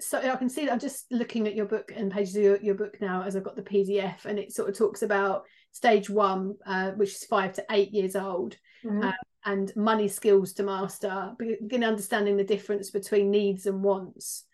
[0.00, 2.60] so I can see that I'm just looking at your book and pages of your,
[2.60, 6.10] your book now as I've got the PDF and it sort of talks about stage
[6.10, 9.02] one, uh, which is five to eight years old, mm-hmm.
[9.02, 9.12] uh,
[9.44, 14.44] and money skills to master, begin understanding the difference between needs and wants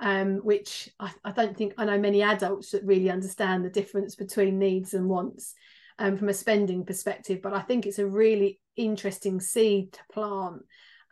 [0.00, 4.16] um, which I, I, don't think I know many adults that really understand the difference
[4.16, 5.54] between needs and wants
[5.98, 7.40] um, from a spending perspective.
[7.42, 10.62] But I think it's a really interesting seed to plant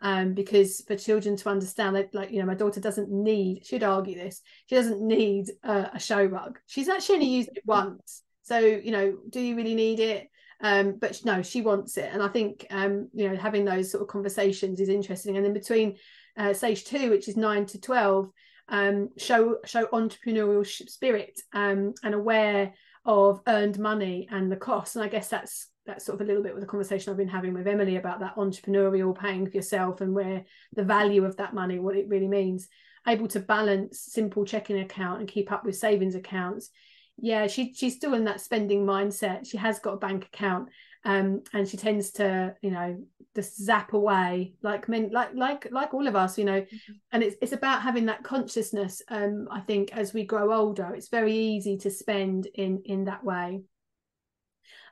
[0.01, 3.83] um, because for children to understand that, like, you know, my daughter doesn't need, she'd
[3.83, 6.57] argue this, she doesn't need uh, a show rug.
[6.65, 8.23] She's actually only used it once.
[8.41, 10.29] So, you know, do you really need it?
[10.61, 12.09] Um, but no, she wants it.
[12.11, 15.37] And I think, um, you know, having those sort of conversations is interesting.
[15.37, 15.97] And then between
[16.35, 18.29] uh, stage two, which is nine to 12,
[18.69, 22.73] um, show show entrepreneurial spirit um, and aware
[23.05, 24.95] of earned money and the costs.
[24.95, 27.27] And I guess that's that's sort of a little bit with the conversation I've been
[27.27, 31.53] having with Emily about that entrepreneurial paying for yourself and where the value of that
[31.53, 32.67] money, what it really means.
[33.07, 36.69] Able to balance simple checking account and keep up with savings accounts.
[37.17, 39.49] Yeah, she she's still in that spending mindset.
[39.49, 40.69] She has got a bank account,
[41.05, 42.97] um, and she tends to you know
[43.35, 46.61] just zap away like men like like like all of us you know.
[46.61, 46.93] Mm-hmm.
[47.11, 51.09] and it's it's about having that consciousness um i think as we grow older it's
[51.09, 53.61] very easy to spend in in that way.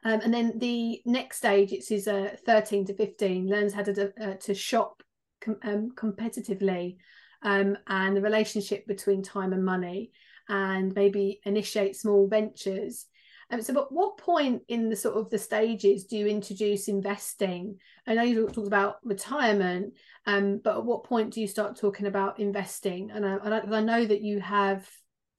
[0.04, 4.14] Um, and then the next stage it's is uh, 13 to 15 learns how to
[4.22, 5.02] uh, to shop
[5.42, 6.98] com- um, competitively
[7.42, 10.12] um, and the relationship between time and money
[10.48, 13.08] and maybe initiate small ventures
[13.50, 17.80] um, so, at what point in the sort of the stages do you introduce investing?
[18.06, 19.94] I know you talked about retirement,
[20.26, 23.10] um, but at what point do you start talking about investing?
[23.12, 24.90] And I, I, I know that you have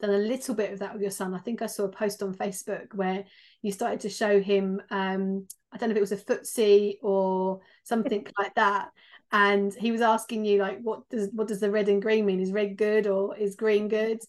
[0.01, 1.35] done a little bit of that with your son.
[1.35, 3.25] I think I saw a post on Facebook where
[3.61, 4.81] you started to show him.
[4.91, 8.89] Um, I don't know if it was a FTSE or something like that.
[9.33, 12.41] And he was asking you like, what does what does the red and green mean?
[12.41, 14.21] Is red good or is green good?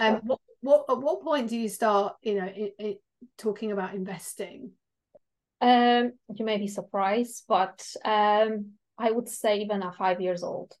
[0.00, 2.52] Um, what, what at what point do you start, you know,
[3.36, 4.72] talking about investing?
[5.60, 10.72] Um, you may be surprised, but um, I would say even at five years old.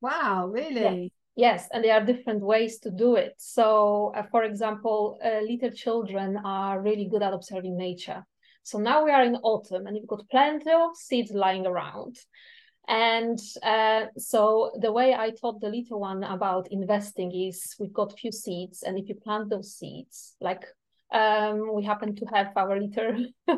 [0.00, 1.02] Wow, really?
[1.02, 1.08] Yeah.
[1.36, 3.34] Yes, and there are different ways to do it.
[3.38, 8.24] So, uh, for example, uh, little children are really good at observing nature.
[8.62, 12.16] So now we are in autumn, and you've got plenty of seeds lying around.
[12.86, 18.18] And uh, so the way I taught the little one about investing is we've got
[18.18, 20.64] few seeds, and if you plant those seeds, like
[21.14, 23.26] um, we happen to have our little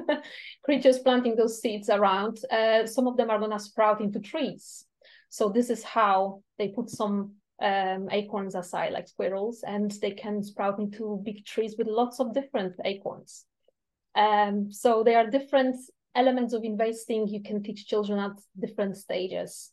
[0.65, 2.39] creatures planting those seeds around.
[2.51, 4.85] Uh, some of them are going to sprout into trees.
[5.31, 10.43] So this is how they put some um, acorns aside, like squirrels, and they can
[10.43, 13.47] sprout into big trees with lots of different acorns.
[14.15, 15.77] Um, so there are different
[16.15, 19.73] elements of investing you can teach children at different stages.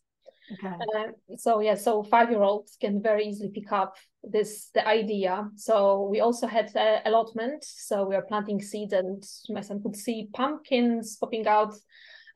[0.52, 0.74] Okay.
[0.74, 3.96] Uh, so yeah, so five year olds can very easily pick up
[4.30, 5.48] this the idea.
[5.56, 7.64] So we also had uh, allotment.
[7.64, 11.74] So we are planting seeds, and my son could see pumpkins popping out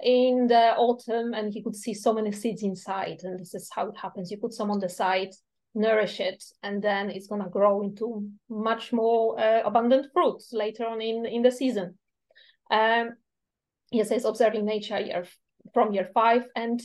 [0.00, 3.20] in the autumn, and he could see so many seeds inside.
[3.22, 4.30] And this is how it happens.
[4.30, 5.34] You put some on the side,
[5.74, 11.00] nourish it, and then it's gonna grow into much more uh, abundant fruits later on
[11.00, 11.98] in in the season.
[12.70, 13.16] Um,
[13.90, 15.24] yes, it's observing nature year
[15.74, 16.80] from year five and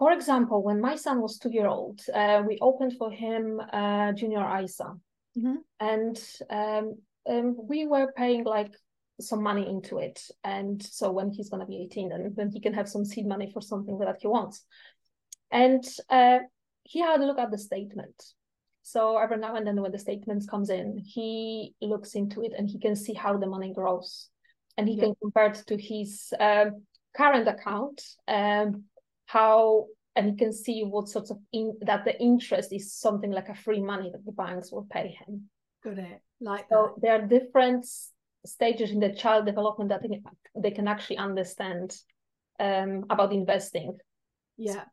[0.00, 4.12] for example, when my son was two year old, uh, we opened for him uh,
[4.12, 4.94] junior ISA,
[5.36, 5.56] mm-hmm.
[5.78, 6.94] and um,
[7.28, 8.72] um, we were paying like
[9.20, 10.18] some money into it.
[10.42, 13.50] And so when he's gonna be 18, then then he can have some seed money
[13.52, 14.64] for something that he wants.
[15.50, 16.38] And uh,
[16.84, 18.24] he had a look at the statement.
[18.82, 22.70] So every now and then when the statement comes in, he looks into it and
[22.70, 24.30] he can see how the money grows,
[24.78, 25.04] and he yeah.
[25.04, 28.00] can compare it to his um, current account.
[28.26, 28.84] Um,
[29.32, 33.48] how and you can see what sorts of in, that the interest is something like
[33.48, 35.48] a free money that the banks will pay him.
[35.84, 36.20] Got it.
[36.40, 37.02] Like so, that.
[37.02, 37.86] there are different
[38.44, 40.20] stages in the child development that they,
[40.56, 41.94] they can actually understand
[42.58, 43.96] um, about investing.
[44.56, 44.84] Yeah.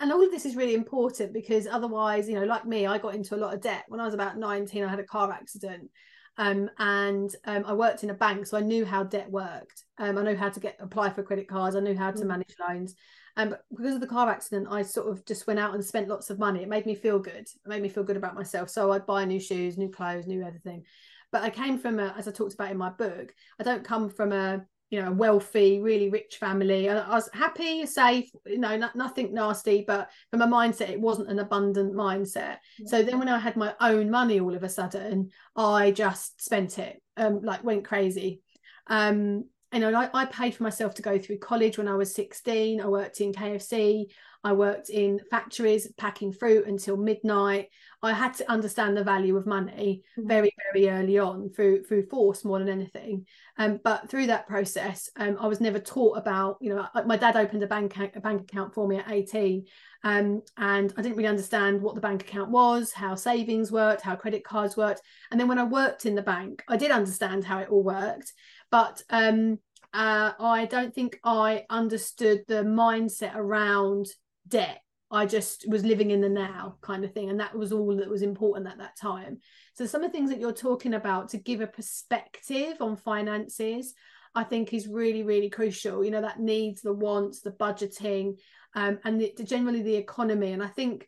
[0.00, 3.14] And all of this is really important because otherwise, you know, like me, I got
[3.14, 4.82] into a lot of debt when I was about 19.
[4.82, 5.90] I had a car accident
[6.38, 9.84] um, and um, I worked in a bank, so I knew how debt worked.
[9.98, 11.76] Um, I knew how to get apply for credit cards.
[11.76, 12.26] I knew how to mm.
[12.26, 12.94] manage loans.
[13.36, 16.30] And because of the car accident, I sort of just went out and spent lots
[16.30, 16.62] of money.
[16.62, 17.46] It made me feel good.
[17.46, 18.70] It made me feel good about myself.
[18.70, 20.84] So I'd buy new shoes, new clothes, new everything.
[21.30, 24.10] But I came from a, as I talked about in my book, I don't come
[24.10, 28.76] from a you know a wealthy really rich family i was happy safe you know
[28.76, 32.86] not, nothing nasty but from a mindset it wasn't an abundant mindset yeah.
[32.86, 36.78] so then when i had my own money all of a sudden i just spent
[36.78, 38.40] it um, like went crazy.
[38.86, 42.14] Um, you know, I, I paid for myself to go through college when I was
[42.14, 42.80] 16.
[42.80, 44.06] I worked in KFC.
[44.44, 47.68] I worked in factories packing fruit until midnight.
[48.02, 50.28] I had to understand the value of money mm-hmm.
[50.28, 53.26] very, very early on through through force more than anything.
[53.56, 57.36] Um, but through that process, um, I was never taught about, you know, my dad
[57.36, 59.64] opened a bank a bank account for me at 18.
[60.04, 64.16] Um, and I didn't really understand what the bank account was, how savings worked, how
[64.16, 65.02] credit cards worked.
[65.30, 68.32] And then when I worked in the bank, I did understand how it all worked.
[68.72, 69.58] But um,
[69.92, 74.06] uh, I don't think I understood the mindset around
[74.48, 74.80] debt.
[75.10, 77.28] I just was living in the now kind of thing.
[77.28, 79.40] And that was all that was important at that time.
[79.74, 83.92] So, some of the things that you're talking about to give a perspective on finances,
[84.34, 86.02] I think is really, really crucial.
[86.02, 88.38] You know, that needs, the wants, the budgeting,
[88.74, 90.52] um, and the, generally the economy.
[90.52, 91.06] And I think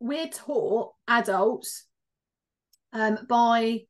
[0.00, 1.84] we're taught adults
[2.94, 3.82] um, by,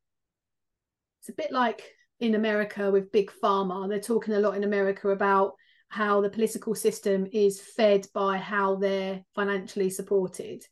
[1.21, 1.85] it's a bit like
[2.21, 3.89] in America with Big Pharma.
[3.89, 5.53] They're talking a lot in America about
[5.89, 10.63] how the political system is fed by how they're financially supported.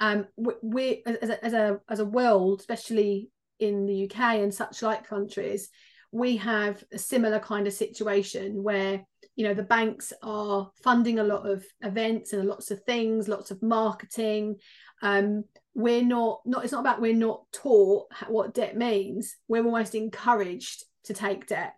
[0.00, 0.26] Um,
[0.62, 5.06] we, as, a, as a as a world, especially in the UK and such like
[5.06, 5.68] countries,
[6.10, 9.04] we have a similar kind of situation where
[9.36, 13.50] you know the banks are funding a lot of events and lots of things, lots
[13.50, 14.56] of marketing.
[15.02, 15.44] Um,
[15.74, 19.36] we're not not it's not about we're not taught what debt means.
[19.48, 21.74] We're almost encouraged to take debt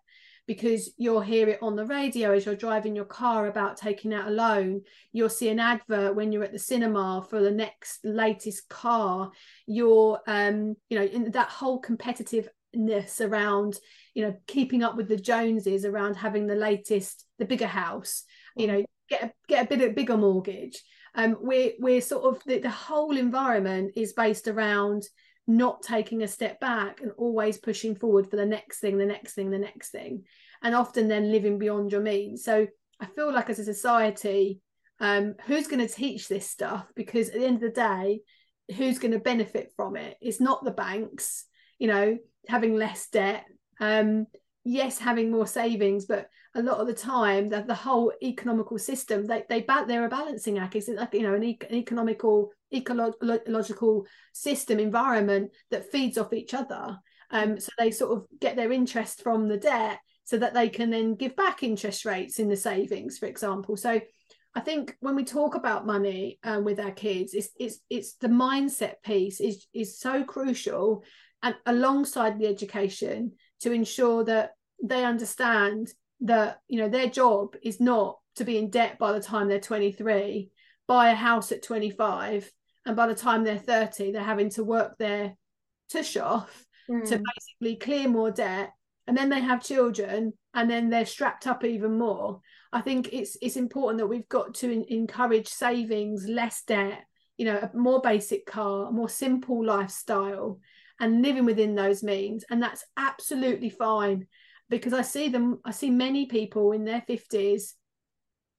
[0.47, 4.27] because you'll hear it on the radio as you're driving your car about taking out
[4.27, 4.83] a loan.
[5.13, 9.31] You'll see an advert when you're at the cinema for the next latest car.
[9.67, 13.79] You're, um, you know, in that whole competitiveness around,
[14.15, 18.25] you know, keeping up with the Joneses around having the latest, the bigger house.
[18.57, 20.83] You know, get a, get a bit of bigger mortgage.
[21.15, 25.05] Um, we're we're sort of the, the whole environment is based around
[25.47, 29.35] not taking a step back and always pushing forward for the next thing, the next
[29.35, 30.25] thing, the next thing,
[30.63, 32.45] and often then living beyond your means.
[32.45, 32.67] So
[33.01, 34.61] I feel like as a society,
[35.01, 36.87] um, who's going to teach this stuff?
[36.95, 38.21] Because at the end of the day,
[38.77, 40.17] who's going to benefit from it?
[40.21, 41.45] It's not the banks,
[41.79, 43.45] you know, having less debt.
[43.81, 44.27] Um,
[44.65, 49.25] yes, having more savings, but a lot of the time that the whole economical system
[49.27, 50.77] they they they're a balancing act.
[50.77, 56.55] It's like you know an, e- an economical ecological system environment that feeds off each
[56.55, 56.99] other.
[57.31, 60.91] Um so they sort of get their interest from the debt so that they can
[60.91, 63.77] then give back interest rates in the savings for example.
[63.77, 64.01] So
[64.55, 68.29] I think when we talk about money um, with our kids, it's it's it's the
[68.29, 71.05] mindset piece is is so crucial,
[71.43, 74.51] and alongside the education to ensure that
[74.83, 75.89] they understand
[76.23, 79.61] that you know their job is not to be in debt by the time they're
[79.61, 80.51] 23
[80.87, 82.51] buy a house at 25
[82.87, 85.37] and by the time they're 30 they're having to work their
[85.91, 87.03] tush off mm.
[87.09, 88.73] to basically clear more debt
[89.07, 92.41] and then they have children and then they're strapped up even more
[92.73, 97.01] i think it's it's important that we've got to in, encourage savings less debt
[97.37, 100.59] you know a more basic car a more simple lifestyle
[101.01, 104.27] and living within those means and that's absolutely fine
[104.73, 107.75] because I see them, I see many people in their 50s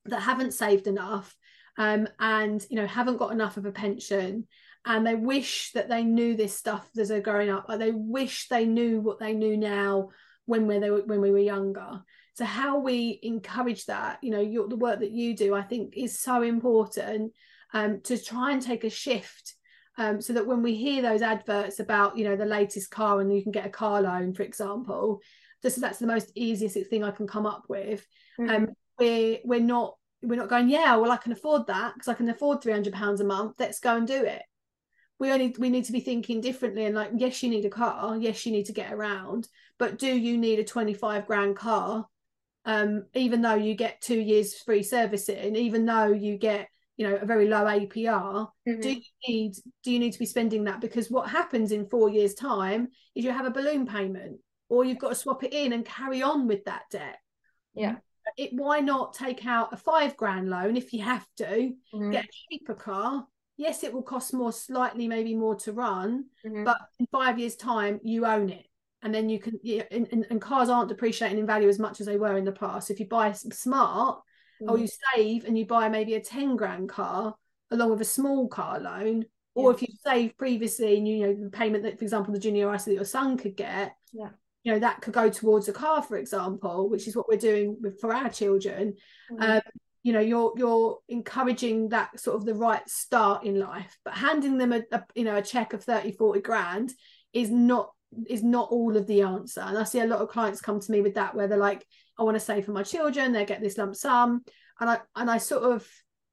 [0.05, 1.35] that haven't saved enough
[1.79, 4.47] um, and you know haven't got enough of a pension
[4.85, 8.47] and they wish that they knew this stuff as they're growing up like they wish
[8.47, 10.09] they knew what they knew now
[10.45, 12.03] when we, were, when we were younger.
[12.35, 15.97] So how we encourage that you know your, the work that you do i think
[15.97, 17.31] is so important
[17.73, 19.55] um, to try and take a shift
[19.97, 23.35] um, so that when we hear those adverts about you know the latest car and
[23.35, 25.21] you can get a car loan for example
[25.63, 28.05] just that's the most easiest thing I can come up with.
[28.39, 28.49] Mm-hmm.
[28.49, 28.67] Um,
[28.99, 32.29] we're we're not we're not going, yeah, well, I can afford that because I can
[32.29, 33.55] afford three hundred pounds a month.
[33.59, 34.43] Let's go and do it.
[35.19, 38.17] We only we need to be thinking differently and like, yes, you need a car,
[38.17, 39.47] yes, you need to get around,
[39.79, 42.07] but do you need a twenty five grand car?
[42.65, 47.15] Um, even though you get two years free servicing, even though you get you know
[47.15, 48.81] a very low APR, mm-hmm.
[48.81, 50.81] do you need do you need to be spending that?
[50.81, 54.39] Because what happens in four years' time is you have a balloon payment
[54.73, 57.19] or you've got to swap it in and carry on with that debt.
[57.75, 57.97] Yeah.
[58.37, 62.09] It, why not take out a five grand loan if you have to, mm-hmm.
[62.09, 63.27] get a cheaper car?
[63.55, 66.63] Yes, it will cost more, slightly maybe more to run, mm-hmm.
[66.63, 68.65] but in five years' time, you own it.
[69.03, 69.59] And then you can,
[69.91, 72.51] and, and, and, cars aren't depreciating in value as much as they were in the
[72.51, 72.89] past.
[72.89, 74.21] If you buy smart
[74.59, 74.71] mm-hmm.
[74.71, 77.35] or you save and you buy maybe a 10 grand car
[77.69, 79.75] along with a small car loan, or yeah.
[79.75, 82.89] if you save previously and you know the payment that, for example, the junior ISA
[82.89, 84.29] that your son could get, yeah
[84.63, 87.77] you know that could go towards a car for example which is what we're doing
[87.81, 88.95] with for our children
[89.31, 89.43] mm-hmm.
[89.43, 89.61] um,
[90.03, 94.57] you know you're you're encouraging that sort of the right start in life but handing
[94.57, 96.93] them a, a, you know a check of 30 40 grand
[97.33, 97.91] is not
[98.27, 99.61] is not all of the answer.
[99.61, 101.85] And i see a lot of clients come to me with that where they're like
[102.19, 104.43] i want to save for my children they get this lump sum.
[104.79, 105.87] And i and i sort of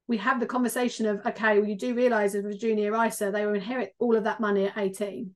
[0.07, 3.45] we have the conversation of okay well you do realize as a junior isa they
[3.45, 5.33] will inherit all of that money at 18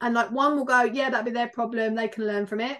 [0.00, 1.94] and like one will go yeah that'd be their problem.
[1.94, 2.78] They can learn from it.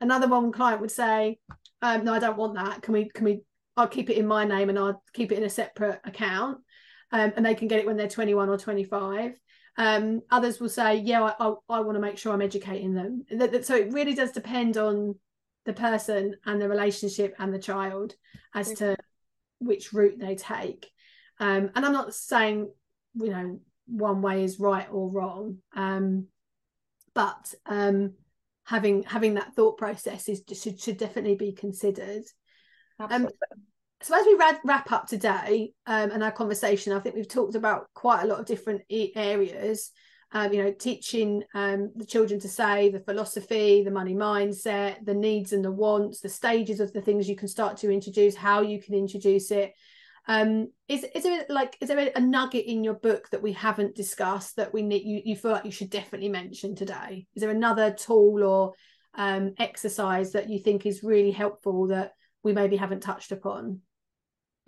[0.00, 1.38] Another one client would say
[1.82, 2.82] um, no i don't want that.
[2.82, 3.40] Can we can we
[3.76, 6.58] i'll keep it in my name and i'll keep it in a separate account.
[7.12, 9.32] Um, and they can get it when they're 21 or 25
[9.76, 13.24] um, others will say yeah i, I, I want to make sure i'm educating them.
[13.62, 15.16] So it really does depend on
[15.64, 18.14] the person and the relationship and the child
[18.54, 18.96] as to
[19.58, 20.88] which route they take.
[21.38, 22.70] Um, and i'm not saying
[23.14, 25.58] you know one way is right or wrong.
[25.74, 26.26] Um,
[27.14, 28.14] but um,
[28.64, 32.22] having having that thought process is should, should definitely be considered.
[32.98, 33.28] Um,
[34.02, 37.54] so as we wrap, wrap up today um, and our conversation i think we've talked
[37.54, 39.90] about quite a lot of different areas.
[40.32, 45.14] Um, you know teaching um, the children to say the philosophy the money mindset the
[45.14, 48.60] needs and the wants the stages of the things you can start to introduce how
[48.60, 49.72] you can introduce it
[50.30, 53.96] um, is is there like is there a nugget in your book that we haven't
[53.96, 57.50] discussed that we need you, you feel like you should definitely mention today is there
[57.50, 58.72] another tool or
[59.14, 62.12] um, exercise that you think is really helpful that
[62.44, 63.80] we maybe haven't touched upon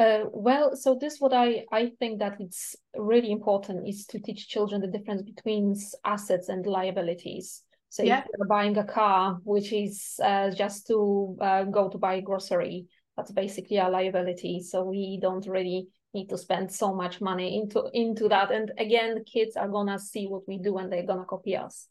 [0.00, 4.48] uh, well, so this what I I think that it's really important is to teach
[4.48, 7.62] children the difference between assets and liabilities.
[7.90, 8.20] So yeah.
[8.20, 12.86] if you're buying a car, which is uh, just to uh, go to buy grocery,
[13.16, 14.60] that's basically a liability.
[14.60, 18.50] So we don't really need to spend so much money into into that.
[18.50, 21.88] And again, kids are gonna see what we do and they're gonna copy us.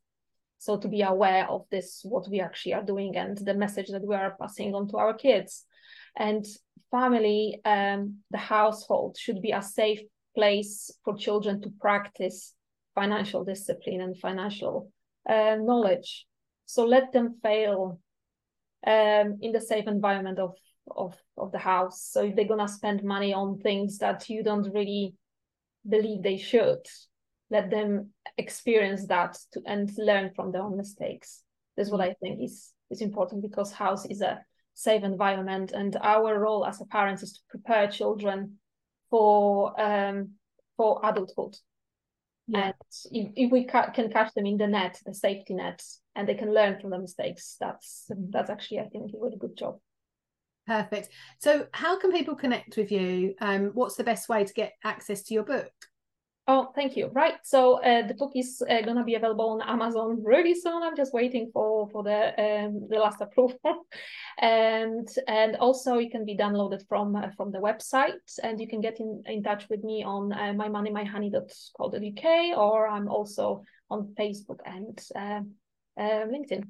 [0.57, 4.05] So to be aware of this, what we actually are doing and the message that
[4.05, 5.65] we are passing on to our kids.
[6.15, 6.45] And
[6.91, 10.01] family, um, the household should be a safe
[10.35, 12.53] place for children to practice
[12.93, 14.91] financial discipline and financial
[15.27, 16.25] uh, knowledge.
[16.65, 17.99] So let them fail
[18.85, 20.53] um, in the safe environment of,
[20.89, 22.01] of, of the house.
[22.03, 25.15] So if they're gonna spend money on things that you don't really
[25.87, 26.85] believe they should,
[27.49, 31.43] let them experience that to, and learn from their own mistakes.
[31.75, 35.71] that's what I think is is important because house is a safe environment.
[35.71, 38.57] And our role as a parents is to prepare children
[39.09, 40.31] for um,
[40.77, 41.55] for adulthood.
[42.47, 42.65] Yeah.
[42.65, 42.75] And
[43.11, 45.81] if, if we ca- can catch them in the net, the safety net,
[46.15, 49.57] and they can learn from the mistakes, that's that's actually I think a really good
[49.57, 49.79] job.
[50.67, 51.09] Perfect.
[51.39, 53.33] So, how can people connect with you?
[53.41, 55.71] Um, what's the best way to get access to your book?
[56.47, 57.07] Oh, thank you.
[57.13, 57.35] Right.
[57.43, 60.81] So uh, the book is uh, to be available on Amazon really soon.
[60.81, 63.85] I'm just waiting for for the um, the last approval,
[64.39, 68.81] and and also it can be downloaded from uh, from the website, and you can
[68.81, 74.99] get in, in touch with me on uh, mymoneyMyHoney.co.uk, or I'm also on Facebook and
[75.15, 75.41] uh,
[76.01, 76.63] uh, LinkedIn.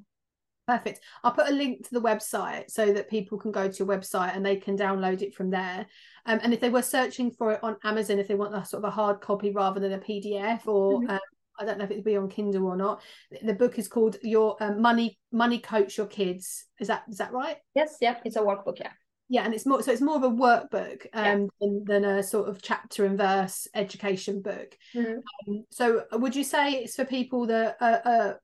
[0.72, 1.00] Perfect.
[1.22, 4.34] I'll put a link to the website so that people can go to your website
[4.34, 5.86] and they can download it from there.
[6.24, 8.82] Um, and if they were searching for it on Amazon, if they want a sort
[8.82, 11.10] of a hard copy rather than a PDF, or mm-hmm.
[11.10, 11.20] um,
[11.60, 13.02] I don't know if it'd be on Kindle or not.
[13.42, 16.64] The book is called Your um, Money Money Coach Your Kids.
[16.80, 17.58] Is that is that right?
[17.74, 17.98] Yes.
[18.00, 18.16] Yeah.
[18.24, 18.78] It's a workbook.
[18.80, 18.92] Yeah.
[19.28, 21.46] Yeah, and it's more so it's more of a workbook um, yeah.
[21.60, 24.76] than, than a sort of chapter and verse education book.
[24.94, 25.50] Mm-hmm.
[25.50, 28.40] Um, so, would you say it's for people that are, are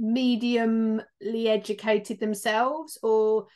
[0.00, 3.46] mediumly educated themselves or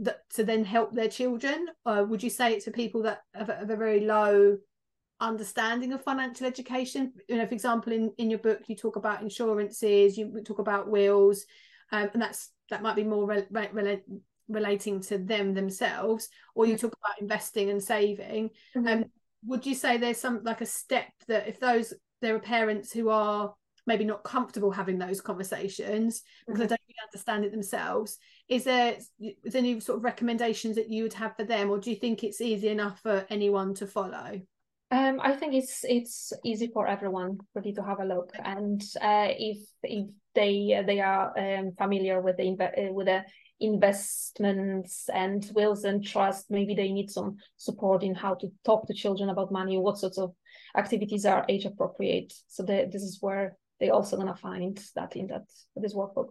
[0.00, 1.66] that to then help their children?
[1.84, 4.58] Or would you say it's for people that have, have, a very low
[5.20, 7.12] understanding of financial education?
[7.28, 10.88] You know for example in in your book you talk about insurances you talk about
[10.88, 11.44] wills
[11.90, 14.02] um, and that's that might be more re- re-
[14.48, 18.50] relating to them themselves or you talk about investing and saving.
[18.76, 18.86] Mm-hmm.
[18.86, 19.04] um,
[19.46, 23.08] would you say there's some like a step that if those there are parents who
[23.08, 23.54] are
[23.88, 26.62] maybe not comfortable having those conversations because mm-hmm.
[26.62, 28.18] they don't really understand it themselves
[28.48, 31.78] is there is there any sort of recommendations that you would have for them or
[31.78, 34.40] do you think it's easy enough for anyone to follow
[34.90, 39.28] um, I think it's it's easy for everyone really to have a look, and uh,
[39.28, 43.22] if if they they are um, familiar with the uh, with the
[43.60, 48.94] investments and wills and trust, maybe they need some support in how to talk to
[48.94, 50.32] children about money, what sorts of
[50.76, 52.32] activities are age appropriate.
[52.46, 55.44] So the, this is where they're also going to find that in that
[55.76, 56.30] this workbook.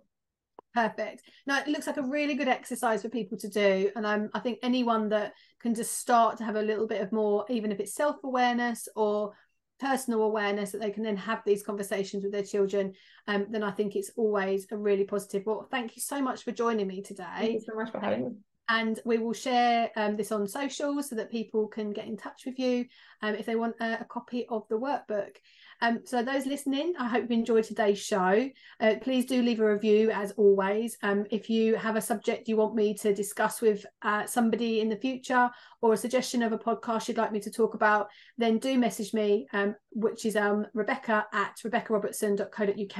[0.74, 1.24] Perfect.
[1.46, 4.40] Now it looks like a really good exercise for people to do and i'm i
[4.40, 7.80] think anyone that can just start to have a little bit of more even if
[7.80, 9.34] it's self-awareness or
[9.80, 12.94] personal awareness that they can then have these conversations with their children
[13.28, 15.44] um, then i think it's always a really positive.
[15.46, 17.26] Well thank you so much for joining me today.
[17.40, 18.32] Thank you so much for having me
[18.70, 22.46] and we will share um, this on social so that people can get in touch
[22.46, 22.86] with you
[23.22, 25.36] um, if they want a, a copy of the workbook.
[25.82, 28.50] Um, so those listening, I hope you enjoyed today's show.
[28.80, 30.98] Uh, please do leave a review as always.
[31.04, 34.90] Um, if you have a subject you want me to discuss with uh, somebody in
[34.90, 35.50] the future
[35.82, 38.08] or a suggestion of a podcast you'd like me to talk about,
[38.38, 43.00] then do message me, um, which is um, Rebecca at rebeccarobertson.co.uk,